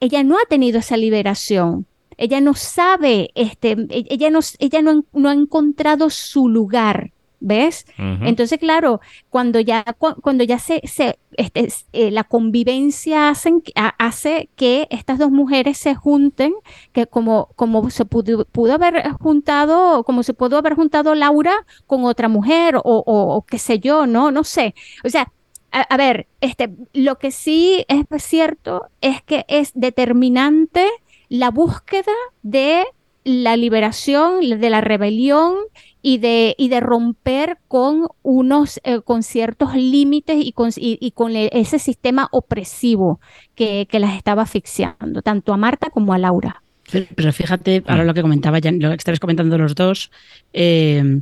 ella 0.00 0.22
no 0.24 0.36
ha 0.36 0.44
tenido 0.48 0.78
esa 0.80 0.96
liberación. 0.98 1.86
Ella 2.18 2.40
no 2.42 2.52
sabe, 2.54 3.30
este, 3.34 3.70
e- 3.72 4.06
ella 4.10 4.28
no, 4.30 4.40
ella 4.58 4.82
no, 4.82 5.04
no 5.14 5.28
ha 5.30 5.32
encontrado 5.32 6.10
su 6.10 6.48
lugar. 6.48 7.12
¿Ves? 7.44 7.86
Entonces, 8.28 8.60
claro, 8.60 9.00
cuando 9.28 9.58
ya, 9.58 9.82
cu- 9.98 10.14
cuando 10.22 10.44
ya 10.44 10.60
se, 10.60 10.80
se 10.86 11.18
este, 11.36 11.68
eh, 11.92 12.10
la 12.12 12.22
convivencia 12.22 13.28
hacen, 13.30 13.62
ha- 13.74 13.94
hace 13.98 14.48
que 14.54 14.86
estas 14.90 15.18
dos 15.18 15.32
mujeres 15.32 15.76
se 15.76 15.94
junten, 15.96 16.54
que 16.92 17.06
como, 17.08 17.48
como 17.56 17.90
se 17.90 18.04
pudo, 18.04 18.44
pudo 18.44 18.74
haber 18.74 19.10
juntado, 19.20 20.04
como 20.04 20.22
se 20.22 20.34
pudo 20.34 20.56
haber 20.56 20.74
juntado 20.74 21.14
Laura 21.16 21.66
con 21.88 22.04
otra 22.04 22.28
mujer 22.28 22.76
o, 22.76 22.80
o- 22.84 23.02
o 23.36 23.42
qué 23.44 23.58
sé 23.58 23.80
yo, 23.80 24.06
no, 24.06 24.30
no 24.30 24.44
sé. 24.44 24.74
O 25.04 25.08
sea, 25.08 25.32
a, 25.72 25.80
a 25.80 25.96
ver, 25.96 26.28
este, 26.40 26.70
lo 26.92 27.18
que 27.18 27.32
sí 27.32 27.84
es 27.88 28.04
cierto 28.22 28.86
es 29.00 29.20
que 29.22 29.44
es 29.48 29.72
determinante 29.74 30.86
la 31.28 31.50
búsqueda 31.50 32.12
de 32.42 32.84
la 33.24 33.56
liberación, 33.56 34.40
de 34.60 34.70
la 34.70 34.80
rebelión 34.80 35.54
y 36.02 36.18
de, 36.18 36.54
y 36.58 36.68
de 36.68 36.80
romper 36.80 37.58
con 37.68 38.08
unos, 38.22 38.80
eh, 38.84 39.00
con 39.00 39.22
ciertos 39.22 39.74
límites 39.74 40.36
y 40.44 40.52
con, 40.52 40.70
y, 40.76 40.98
y 41.00 41.12
con 41.12 41.36
e- 41.36 41.50
ese 41.52 41.78
sistema 41.78 42.28
opresivo 42.32 43.20
que, 43.54 43.86
que 43.88 44.00
las 44.00 44.16
estaba 44.16 44.42
asfixiando, 44.42 45.22
tanto 45.22 45.52
a 45.52 45.56
Marta 45.56 45.90
como 45.90 46.12
a 46.12 46.18
Laura. 46.18 46.62
Pero, 46.90 47.06
pero 47.14 47.32
fíjate, 47.32 47.82
ahora 47.86 48.04
lo 48.04 48.12
que 48.12 48.22
comentaba, 48.22 48.58
ya, 48.58 48.72
lo 48.72 48.90
que 48.90 48.96
estabais 48.96 49.20
comentando 49.20 49.56
los 49.56 49.74
dos, 49.74 50.10
eh, 50.52 51.20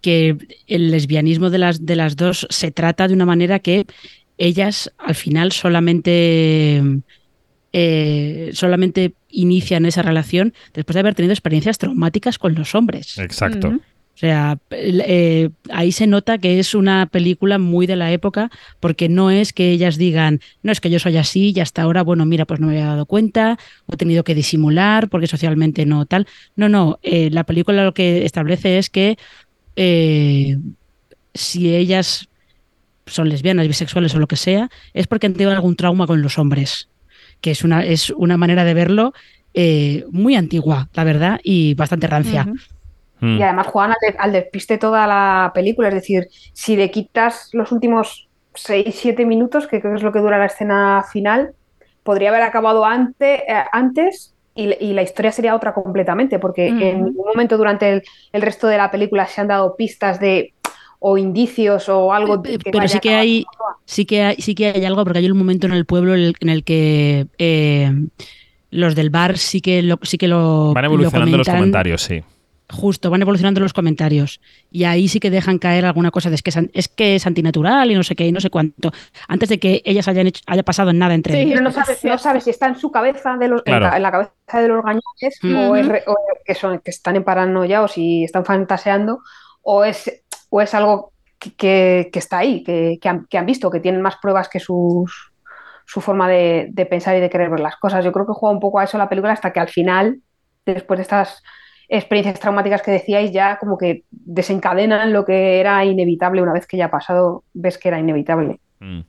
que 0.00 0.36
el 0.66 0.90
lesbianismo 0.90 1.50
de 1.50 1.58
las, 1.58 1.84
de 1.84 1.96
las 1.96 2.16
dos 2.16 2.46
se 2.50 2.70
trata 2.70 3.08
de 3.08 3.14
una 3.14 3.26
manera 3.26 3.58
que 3.58 3.86
ellas 4.38 4.92
al 4.98 5.14
final 5.14 5.52
solamente, 5.52 6.82
eh, 7.78 8.52
solamente 8.54 9.12
inician 9.28 9.84
esa 9.84 10.00
relación 10.00 10.54
después 10.72 10.94
de 10.94 11.00
haber 11.00 11.14
tenido 11.14 11.34
experiencias 11.34 11.76
traumáticas 11.76 12.38
con 12.38 12.54
los 12.54 12.74
hombres. 12.74 13.18
Exacto. 13.18 13.68
O 13.68 14.18
sea, 14.18 14.56
eh, 14.70 15.50
ahí 15.70 15.92
se 15.92 16.06
nota 16.06 16.38
que 16.38 16.58
es 16.58 16.74
una 16.74 17.04
película 17.04 17.58
muy 17.58 17.86
de 17.86 17.96
la 17.96 18.12
época, 18.12 18.50
porque 18.80 19.10
no 19.10 19.30
es 19.30 19.52
que 19.52 19.72
ellas 19.72 19.98
digan, 19.98 20.40
no 20.62 20.72
es 20.72 20.80
que 20.80 20.88
yo 20.88 20.98
soy 20.98 21.18
así 21.18 21.52
y 21.54 21.60
hasta 21.60 21.82
ahora, 21.82 22.02
bueno, 22.02 22.24
mira, 22.24 22.46
pues 22.46 22.58
no 22.58 22.68
me 22.68 22.72
había 22.72 22.86
dado 22.86 23.04
cuenta, 23.04 23.58
o 23.84 23.92
he 23.92 23.98
tenido 23.98 24.24
que 24.24 24.34
disimular 24.34 25.10
porque 25.10 25.26
socialmente 25.26 25.84
no 25.84 26.06
tal. 26.06 26.26
No, 26.56 26.70
no, 26.70 26.98
eh, 27.02 27.28
la 27.30 27.44
película 27.44 27.84
lo 27.84 27.92
que 27.92 28.24
establece 28.24 28.78
es 28.78 28.88
que 28.88 29.18
eh, 29.76 30.56
si 31.34 31.76
ellas 31.76 32.30
son 33.04 33.28
lesbianas, 33.28 33.68
bisexuales 33.68 34.14
o 34.14 34.18
lo 34.18 34.28
que 34.28 34.36
sea, 34.36 34.70
es 34.94 35.06
porque 35.06 35.26
han 35.26 35.34
tenido 35.34 35.50
algún 35.50 35.76
trauma 35.76 36.06
con 36.06 36.22
los 36.22 36.38
hombres, 36.38 36.88
que 37.46 37.52
es 37.52 37.62
una, 37.62 37.84
es 37.84 38.10
una 38.10 38.36
manera 38.36 38.64
de 38.64 38.74
verlo 38.74 39.12
eh, 39.54 40.04
muy 40.10 40.34
antigua, 40.34 40.88
la 40.94 41.04
verdad, 41.04 41.38
y 41.44 41.74
bastante 41.74 42.08
rancia. 42.08 42.44
Mm. 43.20 43.38
Y 43.38 43.42
además 43.44 43.68
juegan 43.68 43.92
al, 43.92 43.98
de- 44.02 44.18
al 44.18 44.32
despiste 44.32 44.78
toda 44.78 45.06
la 45.06 45.52
película, 45.54 45.86
es 45.88 45.94
decir, 45.94 46.26
si 46.52 46.74
le 46.74 46.90
quitas 46.90 47.50
los 47.52 47.70
últimos 47.70 48.28
6-7 48.54 49.24
minutos, 49.24 49.68
que 49.68 49.80
creo 49.80 49.92
que 49.92 49.98
es 49.98 50.02
lo 50.02 50.10
que 50.12 50.18
dura 50.18 50.38
la 50.38 50.46
escena 50.46 51.04
final, 51.12 51.52
podría 52.02 52.30
haber 52.30 52.42
acabado 52.42 52.84
ante- 52.84 53.44
eh, 53.50 53.64
antes 53.70 54.34
y, 54.56 54.74
y 54.84 54.92
la 54.92 55.02
historia 55.02 55.30
sería 55.32 55.54
otra 55.54 55.72
completamente, 55.72 56.38
porque 56.40 56.66
en 56.68 57.04
ningún 57.04 57.26
momento 57.26 57.56
durante 57.58 57.90
el, 57.92 58.02
el 58.32 58.42
resto 58.42 58.66
de 58.66 58.78
la 58.78 58.90
película 58.90 59.26
se 59.26 59.40
han 59.40 59.48
dado 59.48 59.76
pistas 59.76 60.18
de 60.18 60.52
o 60.98 61.18
indicios 61.18 61.88
o 61.88 62.12
algo 62.12 62.42
Eh, 62.44 62.58
que 62.58 62.70
pero 62.70 62.88
sí 62.88 62.98
que 63.00 63.14
hay 63.14 63.44
sí 63.84 64.04
que 64.06 64.22
hay, 64.22 64.36
sí 64.36 64.54
que 64.54 64.66
hay 64.70 64.84
algo 64.84 65.04
porque 65.04 65.18
hay 65.20 65.30
un 65.30 65.38
momento 65.38 65.66
en 65.66 65.72
el 65.72 65.84
pueblo 65.84 66.14
en 66.14 66.20
el, 66.20 66.34
en 66.40 66.48
el 66.48 66.64
que 66.64 67.26
eh, 67.38 67.92
los 68.70 68.94
del 68.94 69.10
bar 69.10 69.38
sí 69.38 69.60
que 69.60 69.82
lo 69.82 69.98
sí 70.02 70.18
que 70.18 70.28
lo 70.28 70.72
Van 70.74 70.84
lo 70.84 70.88
evolucionando 70.90 71.36
los 71.38 71.46
comentarios, 71.48 72.02
sí. 72.02 72.22
justo 72.68 73.10
van 73.10 73.22
evolucionando 73.22 73.60
los 73.60 73.72
comentarios 73.72 74.40
y 74.72 74.84
ahí 74.84 75.06
sí 75.06 75.20
que 75.20 75.30
dejan 75.30 75.58
caer 75.58 75.84
alguna 75.86 76.10
cosa 76.10 76.30
de 76.30 76.34
es 76.36 76.42
que 76.42 76.50
es, 76.72 76.88
que 76.88 77.14
es 77.14 77.26
antinatural 77.26 77.90
y 77.90 77.94
no 77.94 78.02
sé 78.02 78.16
qué 78.16 78.26
y 78.26 78.32
no 78.32 78.40
sé 78.40 78.50
cuánto 78.50 78.90
antes 79.28 79.48
de 79.50 79.58
que 79.60 79.82
ellas 79.84 80.08
hayan 80.08 80.26
hecho, 80.26 80.42
haya 80.46 80.64
pasado 80.64 80.92
nada 80.92 81.14
entre 81.14 81.32
Sí. 81.34 81.38
ellas 81.40 81.50
Pero 81.52 81.62
no 81.62 81.70
sabes, 81.70 82.04
no 82.04 82.18
sabes 82.18 82.44
si 82.44 82.50
está 82.50 82.66
en 82.66 82.76
su 82.76 82.90
cabeza, 82.90 83.36
de 83.36 83.48
los, 83.48 83.60
en 83.66 83.72
Claro. 83.78 83.94
en, 83.96 84.02
la 84.02 84.10
cabeza 84.10 84.32
de 84.60 84.68
los 84.68 84.82
gañones, 84.84 85.38
o, 85.70 85.76
es 85.76 85.86
re- 85.86 86.04
o 86.08 86.16
que, 86.44 86.54
son, 86.56 86.80
que 86.80 86.90
están 86.90 87.14
en 87.16 87.22
paranoia 87.24 87.82
o 87.82 87.88
si 87.88 88.24
están 88.24 88.44
fantaseando, 88.44 89.20
o 89.62 89.84
es, 89.84 90.10
o 90.50 90.60
es 90.60 90.74
algo 90.74 91.12
que, 91.38 91.54
que- 91.54 92.10
que 92.12 92.18
está 92.18 92.38
ahí, 92.38 92.62
que, 92.62 92.98
que 93.00 93.08
han, 93.08 93.26
que 93.26 93.38
han 93.38 93.46
visto, 93.46 93.70
que 93.70 93.80
tienen 93.80 94.00
más 94.02 94.16
pruebas 94.20 94.48
que 94.48 94.60
sus, 94.60 95.32
su 95.86 96.00
forma 96.00 96.28
de, 96.28 96.68
de 96.70 96.86
pensar 96.86 97.16
y 97.16 97.20
de 97.20 97.30
querer 97.30 97.50
ver 97.50 97.60
las 97.60 97.76
cosas. 97.76 98.04
Yo 98.04 98.12
creo 98.12 98.26
que 98.26 98.32
juega 98.32 98.54
un 98.54 98.60
poco 98.60 98.78
a 98.80 98.84
eso 98.84 98.98
la 98.98 99.08
película 99.08 99.32
hasta 99.32 99.52
que 99.52 99.60
al 99.60 99.68
final, 99.68 100.18
después 100.64 100.98
de 100.98 101.02
estas 101.02 101.42
experiencias 101.88 102.40
traumáticas 102.40 102.82
que 102.82 102.90
decíais, 102.90 103.30
ya 103.32 103.58
como 103.58 103.78
que 103.78 104.02
desencadenan 104.10 105.12
lo 105.12 105.24
que 105.24 105.60
era 105.60 105.84
inevitable 105.84 106.42
una 106.42 106.52
vez 106.52 106.66
que 106.66 106.76
ya 106.76 106.86
ha 106.86 106.90
pasado, 106.90 107.44
ves 107.54 107.78
que 107.78 107.88
era 107.88 107.98
inevitable. 108.00 108.58
Mm. 108.80 109.00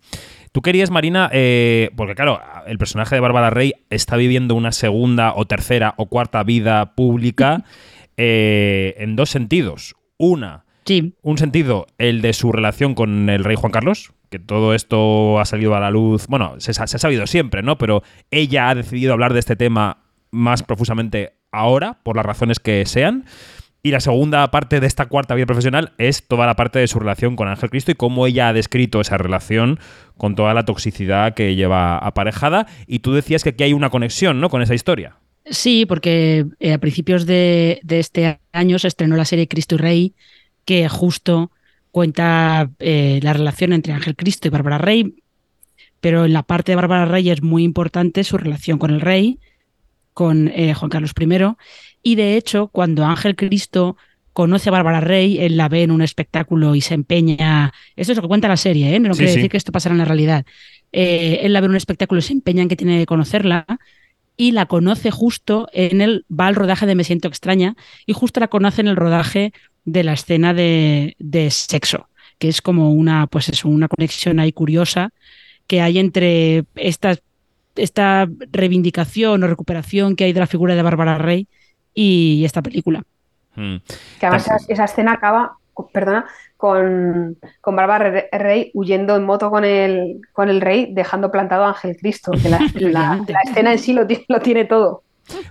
Tú 0.52 0.62
querías, 0.62 0.92
Marina, 0.92 1.30
eh, 1.34 1.90
porque 1.98 2.16
claro, 2.16 2.40
el 2.68 2.78
personaje 2.78 3.16
de 3.16 3.22
Bárbara 3.22 3.50
Rey 3.50 3.74
está 3.90 4.16
viviendo 4.16 4.54
una 4.56 4.72
segunda 4.72 5.34
o 5.36 5.46
tercera 5.46 5.94
o 5.98 6.06
cuarta 6.08 6.44
vida 6.44 6.94
pública 6.96 7.64
eh, 8.18 8.94
en 8.98 9.16
dos 9.16 9.30
sentidos. 9.30 9.96
Una, 10.18 10.66
sí 10.88 11.14
un 11.22 11.38
sentido, 11.38 11.86
el 11.98 12.22
de 12.22 12.34
su 12.34 12.52
relación 12.52 12.96
con 12.96 13.30
el 13.30 13.44
rey 13.44 13.56
Juan 13.56 13.72
Carlos, 13.72 14.14
que 14.30 14.40
todo 14.40 14.74
esto 14.74 15.40
ha 15.40 15.46
salido 15.46 15.76
a 15.76 15.80
la 15.80 15.92
luz, 15.92 16.28
bueno, 16.28 16.56
se, 16.60 16.74
se 16.74 16.82
ha 16.82 16.88
sabido 16.88 17.28
siempre, 17.28 17.62
¿no? 17.62 17.78
Pero 17.78 18.04
ella 18.32 18.70
ha 18.70 18.76
decidido 18.76 19.14
hablar 19.14 19.34
de 19.34 19.40
este 19.40 19.56
tema 19.56 20.04
más 20.32 20.64
profusamente 20.64 21.34
ahora, 21.52 22.00
por 22.04 22.16
las 22.16 22.26
razones 22.26 22.60
que 22.60 22.86
sean. 22.86 23.26
Y 23.84 23.92
la 23.92 24.00
segunda 24.00 24.50
parte 24.52 24.80
de 24.80 24.88
esta 24.88 25.06
cuarta 25.06 25.36
vida 25.36 25.46
profesional 25.46 25.94
es 25.98 26.28
toda 26.28 26.46
la 26.46 26.56
parte 26.56 26.80
de 26.80 26.88
su 26.88 27.00
relación 27.00 27.36
con 27.36 27.48
Ángel 27.48 27.70
Cristo 27.70 27.92
y 27.92 27.96
cómo 27.96 28.28
ella 28.28 28.50
ha 28.50 28.54
descrito 28.54 29.00
esa 29.00 29.18
relación 29.18 29.80
con 30.18 30.36
toda 30.36 30.54
la 30.54 30.66
toxicidad 30.66 31.36
que 31.36 31.56
lleva 31.56 31.98
aparejada. 31.98 32.68
Y 32.86 33.00
tú 33.00 33.14
decías 33.14 33.44
que 33.44 33.52
aquí 33.52 33.64
hay 33.64 33.74
una 33.74 33.90
conexión, 33.90 34.42
¿no? 34.42 34.50
Con 34.50 34.62
esa 34.62 34.76
historia. 34.76 35.18
Sí, 35.46 35.86
porque 35.86 36.46
eh, 36.60 36.74
a 36.74 36.80
principios 36.80 37.26
de, 37.26 37.80
de 37.84 38.00
este 38.00 38.40
año 38.52 38.80
se 38.80 38.90
estrenó 38.90 39.16
la 39.16 39.24
serie 39.24 39.48
Cristo 39.48 39.76
y 39.76 39.78
Rey, 39.78 40.16
que 40.68 40.90
justo 40.90 41.50
cuenta 41.92 42.70
eh, 42.80 43.22
la 43.24 43.32
relación 43.32 43.72
entre 43.72 43.94
Ángel 43.94 44.18
Cristo 44.18 44.48
y 44.48 44.52
Bárbara 44.52 44.78
Rey, 44.78 45.16
pero 46.02 46.26
en 46.26 46.34
la 46.34 46.44
parte 46.44 46.74
de 46.74 46.76
Bárbara 46.76 47.06
Rey 47.06 47.30
es 47.30 47.42
muy 47.42 47.64
importante 47.64 48.26
su 48.26 48.38
relación 48.38 48.78
con 48.78 48.92
el 48.92 49.00
rey, 49.00 49.40
con 50.14 50.50
eh, 50.50 50.74
Juan 50.74 50.90
Carlos 50.90 51.14
I, 51.18 51.56
y 52.04 52.16
de 52.16 52.36
hecho, 52.36 52.68
cuando 52.68 53.06
Ángel 53.06 53.38
Cristo 53.38 53.96
conoce 54.34 54.68
a 54.68 54.74
Bárbara 54.74 55.00
Rey, 55.00 55.40
él 55.40 55.56
la 55.56 55.70
ve 55.70 55.84
en 55.84 55.92
un 55.92 56.02
espectáculo 56.02 56.76
y 56.76 56.82
se 56.82 56.96
empeña. 56.96 57.74
Esto 57.96 58.12
es 58.12 58.18
lo 58.18 58.22
que 58.24 58.28
cuenta 58.28 58.50
la 58.50 58.58
serie, 58.58 58.94
¿eh? 58.94 59.00
no 59.00 59.14
Sí, 59.14 59.20
quiere 59.20 59.32
sí. 59.32 59.38
decir 59.38 59.52
que 59.52 59.58
esto 59.58 59.72
pasara 59.72 59.94
en 59.94 60.00
la 60.00 60.06
realidad. 60.06 60.46
Eh, 60.92 61.40
él 61.44 61.54
la 61.54 61.62
ve 61.62 61.66
en 61.66 61.72
un 61.72 61.78
espectáculo 61.78 62.20
y 62.20 62.24
se 62.24 62.34
empeña 62.34 62.62
en 62.62 62.68
que 62.68 62.76
tiene 62.76 63.00
que 63.00 63.06
conocerla 63.06 63.66
y 64.36 64.52
la 64.52 64.66
conoce 64.68 65.12
justo 65.12 65.70
en 65.72 66.02
el, 66.02 66.26
va 66.30 66.48
al 66.48 66.56
rodaje 66.56 66.86
de 66.86 66.94
Me 66.94 67.06
Siento 67.06 67.30
Extraña 67.30 67.76
y 68.06 68.12
justo 68.14 68.40
la 68.42 68.50
conoce 68.50 68.82
en 68.82 68.90
el 68.90 68.98
rodaje 68.98 69.54
de 69.88 70.04
la 70.04 70.14
escena 70.14 70.54
de, 70.54 71.16
de 71.18 71.50
sexo, 71.50 72.10
que 72.38 72.50
es 72.50 72.62
como 72.62 72.92
una, 72.92 73.26
pues 73.28 73.48
eso, 73.48 73.70
una 73.70 73.88
conexión 73.88 74.40
ahí 74.40 74.52
curiosa 74.52 75.12
que 75.66 75.82
hay 75.82 75.98
entre 75.98 76.66
esta, 76.76 77.16
esta 77.76 78.28
reivindicación 78.52 79.42
o 79.44 79.48
recuperación 79.48 80.16
que 80.18 80.26
hay 80.26 80.34
de 80.34 80.42
la 80.42 80.48
figura 80.48 80.76
de 80.76 80.82
Bárbara 80.82 81.18
Rey 81.18 81.48
y 81.94 82.44
esta 82.44 82.62
película. 82.62 83.04
Mm. 83.56 83.78
Que 84.20 84.26
además 84.26 84.44
esa, 84.46 84.58
esa 84.74 84.86
escena 84.86 85.14
acaba, 85.14 85.54
perdona, 85.94 86.26
con, 86.58 87.38
con 87.62 87.76
Bárbara 87.78 88.10
Re- 88.10 88.30
Rey 88.32 88.72
huyendo 88.74 89.16
en 89.16 89.24
moto 89.24 89.50
con 89.50 89.64
el, 89.64 90.20
con 90.34 90.50
el 90.50 90.60
rey, 90.60 90.90
dejando 90.92 91.32
plantado 91.32 91.64
a 91.64 91.70
Ángel 91.70 91.96
Cristo. 91.96 92.32
Que 92.32 92.50
la, 92.50 92.60
la- 92.76 93.24
escena 93.50 93.72
en 93.72 93.80
sí 93.80 93.94
lo, 93.94 94.06
lo 94.28 94.40
tiene 94.42 94.66
todo. 94.66 95.04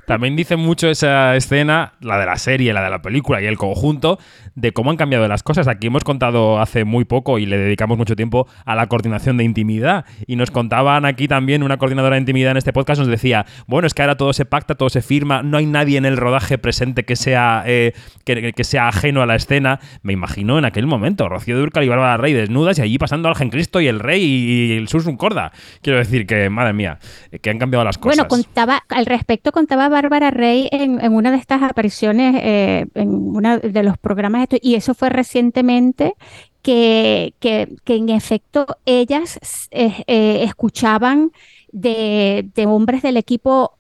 También 0.07 0.37
dice 0.37 0.57
mucho 0.57 0.89
esa 0.89 1.37
escena, 1.37 1.95
la 2.01 2.19
de 2.19 2.27
la 2.27 2.37
serie, 2.37 2.73
la 2.73 2.83
de 2.83 2.91
la 2.91 3.03
película 3.03 3.41
y 3.41 3.47
el 3.47 3.57
conjunto, 3.57 4.19
de 4.55 4.73
cómo 4.73 4.91
han 4.91 4.97
cambiado 4.97 5.27
las 5.29 5.43
cosas. 5.43 5.69
Aquí 5.69 5.87
hemos 5.87 6.05
contado 6.05 6.61
hace 6.61 6.85
muy 6.85 7.05
poco 7.05 7.39
y 7.39 7.47
le 7.47 7.59
dedicamos 7.59 7.99
mucho 7.99 8.17
tiempo 8.17 8.47
a 8.65 8.75
la 8.75 8.87
coordinación 8.89 9.37
de 9.37 9.45
intimidad. 9.45 10.05
Y 10.27 10.37
nos 10.37 10.51
contaban 10.51 11.05
aquí 11.05 11.29
también, 11.29 11.63
una 11.63 11.79
coordinadora 11.79 12.17
de 12.17 12.21
intimidad 12.21 12.53
en 12.53 12.57
este 12.59 12.73
podcast 12.73 12.99
nos 12.99 13.09
decía, 13.09 13.47
bueno, 13.67 13.87
es 13.87 13.95
que 13.95 14.03
ahora 14.03 14.17
todo 14.17 14.33
se 14.33 14.45
pacta, 14.45 14.75
todo 14.75 14.91
se 14.91 15.03
firma, 15.03 15.43
no 15.43 15.59
hay 15.59 15.67
nadie 15.67 15.99
en 15.99 16.05
el 16.05 16.17
rodaje 16.17 16.59
presente 16.59 17.05
que 17.05 17.17
sea, 17.17 17.63
eh, 17.67 17.93
que, 18.25 18.53
que 18.53 18.65
sea 18.65 18.89
ajeno 18.89 19.23
a 19.23 19.27
la 19.27 19.37
escena. 19.37 19.81
Me 20.03 20.13
imagino 20.13 20.59
en 20.59 20.65
aquel 20.65 20.87
momento, 20.87 21.29
Rocío 21.29 21.59
Durcal 21.59 21.85
y 21.85 21.89
Bárbara 21.89 22.17
Rey 22.17 22.33
desnudas 22.33 22.79
y 22.79 22.83
allí 22.83 22.99
pasando 22.99 23.29
al 23.29 23.37
Cristo 23.51 23.81
y 23.81 23.87
el 23.87 24.01
rey 24.01 24.23
y 24.25 24.73
el 24.77 24.89
Susun 24.89 25.17
Corda. 25.17 25.53
Quiero 25.83 25.99
decir 25.99 26.27
que, 26.27 26.49
madre 26.51 26.73
mía, 26.73 26.99
que 27.41 27.51
han 27.51 27.59
cambiado 27.59 27.85
las 27.85 27.99
cosas. 27.99 28.17
Bueno, 28.17 28.29
contaba, 28.29 28.83
al 28.89 29.07
respecto 29.07 29.53
contaba 29.67 29.89
Bárbara 29.89 30.31
Rey 30.31 30.69
en, 30.71 31.13
una 31.13 31.33
de 31.33 31.39
estas 31.39 31.61
apariciones, 31.61 32.37
eh, 32.41 32.87
en 32.95 33.09
uno 33.09 33.59
de 33.59 33.83
los 33.83 33.99
programas, 33.99 34.47
y 34.63 34.77
eso 34.77 34.95
fue 34.95 35.11
recientemente, 35.11 36.15
que, 36.63 37.35
que, 37.41 37.75
que 37.83 37.97
en 37.97 38.09
efecto 38.11 38.65
ellas 38.85 39.41
eh, 39.73 40.05
eh, 40.07 40.45
escuchaban 40.45 41.33
de, 41.73 42.49
de 42.55 42.67
hombres 42.67 43.03
del 43.03 43.17
equipo 43.17 43.73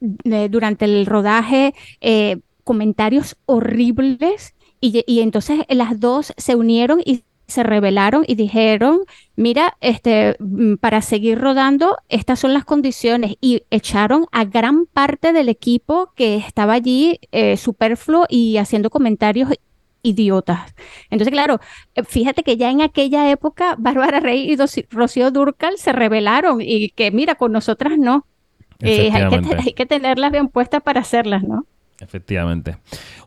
durante 0.00 0.84
el 0.84 1.06
rodaje 1.06 1.74
comentarios 2.64 3.36
horribles 3.46 4.54
y, 4.80 5.04
y 5.06 5.20
entonces 5.20 5.60
las 5.68 6.00
dos 6.00 6.34
se 6.36 6.56
unieron 6.56 7.00
y 7.04 7.22
se 7.46 7.62
rebelaron 7.62 8.24
y 8.26 8.34
dijeron, 8.36 9.00
mira, 9.36 9.76
este, 9.80 10.36
mm, 10.38 10.74
para 10.76 11.02
seguir 11.02 11.38
rodando, 11.38 11.96
estas 12.08 12.40
son 12.40 12.54
las 12.54 12.64
condiciones 12.64 13.36
y 13.40 13.62
echaron 13.70 14.26
a 14.32 14.44
gran 14.44 14.86
parte 14.86 15.32
del 15.32 15.48
equipo 15.48 16.12
que 16.16 16.36
estaba 16.36 16.72
allí 16.74 17.18
eh, 17.32 17.56
superfluo 17.56 18.26
y 18.28 18.56
haciendo 18.58 18.90
comentarios 18.90 19.50
idiotas. 20.02 20.74
Entonces, 21.10 21.32
claro, 21.32 21.60
eh, 21.94 22.04
fíjate 22.04 22.42
que 22.42 22.56
ya 22.56 22.70
en 22.70 22.82
aquella 22.82 23.30
época 23.30 23.74
Bárbara 23.78 24.20
Rey 24.20 24.50
y 24.50 24.56
Doci- 24.56 24.86
Rocío 24.90 25.30
Durcal 25.30 25.78
se 25.78 25.92
rebelaron 25.92 26.60
y 26.60 26.90
que 26.90 27.10
mira, 27.10 27.34
con 27.36 27.52
nosotras 27.52 27.98
no. 27.98 28.26
Eh, 28.80 29.10
hay, 29.12 29.26
que, 29.28 29.36
Efectivamente. 29.36 29.56
hay 29.66 29.72
que 29.72 29.86
tenerlas 29.86 30.32
bien 30.32 30.48
puestas 30.48 30.82
para 30.82 31.00
hacerlas, 31.00 31.42
¿no? 31.44 31.66
Efectivamente. 32.00 32.78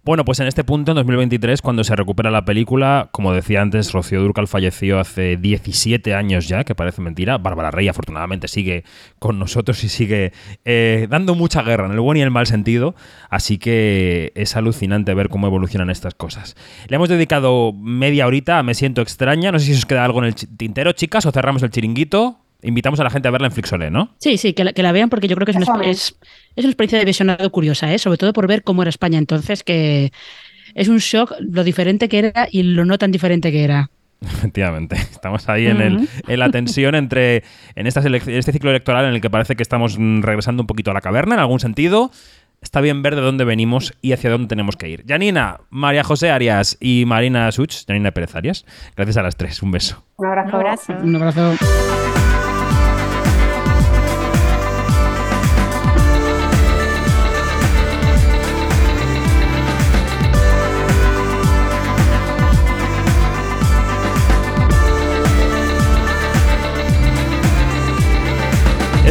Bueno, 0.03 0.25
pues 0.25 0.39
en 0.41 0.47
este 0.47 0.63
punto, 0.63 0.91
en 0.91 0.97
2023, 0.97 1.61
cuando 1.61 1.83
se 1.83 1.95
recupera 1.95 2.29
la 2.29 2.43
película, 2.43 3.09
como 3.11 3.31
decía 3.31 3.61
antes, 3.61 3.93
Rocío 3.93 4.21
Durcal 4.21 4.47
falleció 4.47 4.99
hace 4.99 5.37
17 5.37 6.13
años 6.13 6.47
ya, 6.47 6.63
que 6.65 6.75
parece 6.75 7.01
mentira. 7.01 7.37
Bárbara 7.37 7.71
Rey, 7.71 7.87
afortunadamente, 7.87 8.47
sigue 8.47 8.83
con 9.19 9.39
nosotros 9.39 9.83
y 9.83 9.89
sigue 9.89 10.33
eh, 10.65 11.07
dando 11.09 11.33
mucha 11.33 11.63
guerra, 11.63 11.85
en 11.85 11.93
el 11.93 11.99
buen 12.01 12.17
y 12.17 12.21
el 12.21 12.31
mal 12.31 12.45
sentido. 12.45 12.93
Así 13.29 13.57
que 13.57 14.33
es 14.35 14.55
alucinante 14.57 15.13
ver 15.13 15.29
cómo 15.29 15.47
evolucionan 15.47 15.89
estas 15.89 16.13
cosas. 16.13 16.55
Le 16.87 16.97
hemos 16.97 17.09
dedicado 17.09 17.71
media 17.73 18.27
horita 18.27 18.59
a 18.59 18.63
Me 18.63 18.73
Siento 18.73 19.01
Extraña. 19.01 19.51
No 19.51 19.59
sé 19.59 19.67
si 19.67 19.73
os 19.73 19.85
queda 19.85 20.03
algo 20.03 20.19
en 20.19 20.25
el 20.25 20.35
tintero, 20.35 20.91
chicas, 20.91 21.25
o 21.25 21.31
cerramos 21.31 21.63
el 21.63 21.69
chiringuito 21.69 22.46
invitamos 22.61 22.99
a 22.99 23.03
la 23.03 23.09
gente 23.09 23.27
a 23.27 23.31
verla 23.31 23.47
en 23.47 23.53
Flixolé, 23.53 23.91
¿no? 23.91 24.15
Sí, 24.19 24.37
sí, 24.37 24.53
que 24.53 24.63
la, 24.63 24.91
vean 24.91 25.09
porque 25.09 25.27
yo 25.27 25.35
creo 25.35 25.45
que 25.45 25.51
es 25.51 25.57
una, 25.57 25.85
es, 25.85 26.17
una 26.55 26.67
experiencia 26.67 26.99
de 26.99 27.05
visionado 27.05 27.49
curiosa, 27.51 27.93
¿eh? 27.93 27.99
sobre 27.99 28.17
todo 28.17 28.33
por 28.33 28.47
ver 28.47 28.63
cómo 28.63 28.81
era 28.81 28.89
España 28.89 29.19
entonces, 29.19 29.63
que 29.63 30.11
es 30.75 30.87
un 30.87 30.97
shock 30.97 31.33
lo 31.39 31.63
diferente 31.63 32.09
que 32.09 32.19
era 32.19 32.47
y 32.51 32.63
lo 32.63 32.85
no 32.85 32.97
tan 32.97 33.11
diferente 33.11 33.51
que 33.51 33.63
era. 33.63 33.89
Efectivamente, 34.21 34.95
estamos 34.95 35.47
ahí 35.47 35.67
en, 35.67 35.81
el, 35.81 36.09
en 36.27 36.39
la 36.39 36.49
tensión 36.49 36.95
entre 36.95 37.43
en, 37.75 37.85
esta 37.85 38.01
este 38.01 38.51
ciclo 38.51 38.71
electoral 38.71 39.05
en 39.05 39.13
el 39.13 39.21
que 39.21 39.29
parece 39.29 39.55
que 39.55 39.63
estamos 39.63 39.97
regresando 39.97 40.63
un 40.63 40.67
poquito 40.67 40.91
a 40.91 40.93
la 40.93 41.01
caverna 41.01 41.35
en 41.35 41.41
algún 41.41 41.59
sentido. 41.59 42.11
Está 42.59 42.81
bien 42.81 43.03
ver 43.03 43.15
de 43.15 43.21
dónde 43.21 43.45
venimos 43.45 43.93
y 44.01 44.13
hacia 44.13 44.31
dónde 44.31 44.47
tenemos 44.47 44.75
que 44.75 44.89
ir. 44.89 45.05
Janina, 45.07 45.59
María 45.69 46.03
José 46.03 46.31
Arias 46.31 46.77
y 46.79 47.03
Marina 47.05 47.51
Such, 47.51 47.85
Janina 47.85 48.11
Pérez 48.11 48.35
Arias, 48.35 48.65
gracias 48.95 49.17
a 49.17 49.21
las 49.21 49.35
tres. 49.35 49.61
Un 49.61 49.71
beso. 49.71 50.03
Un 50.17 50.27
abrazo. 50.27 50.57
Un 50.57 50.65
abrazo. 50.65 50.93
Un 51.03 51.15
abrazo. 51.15 52.06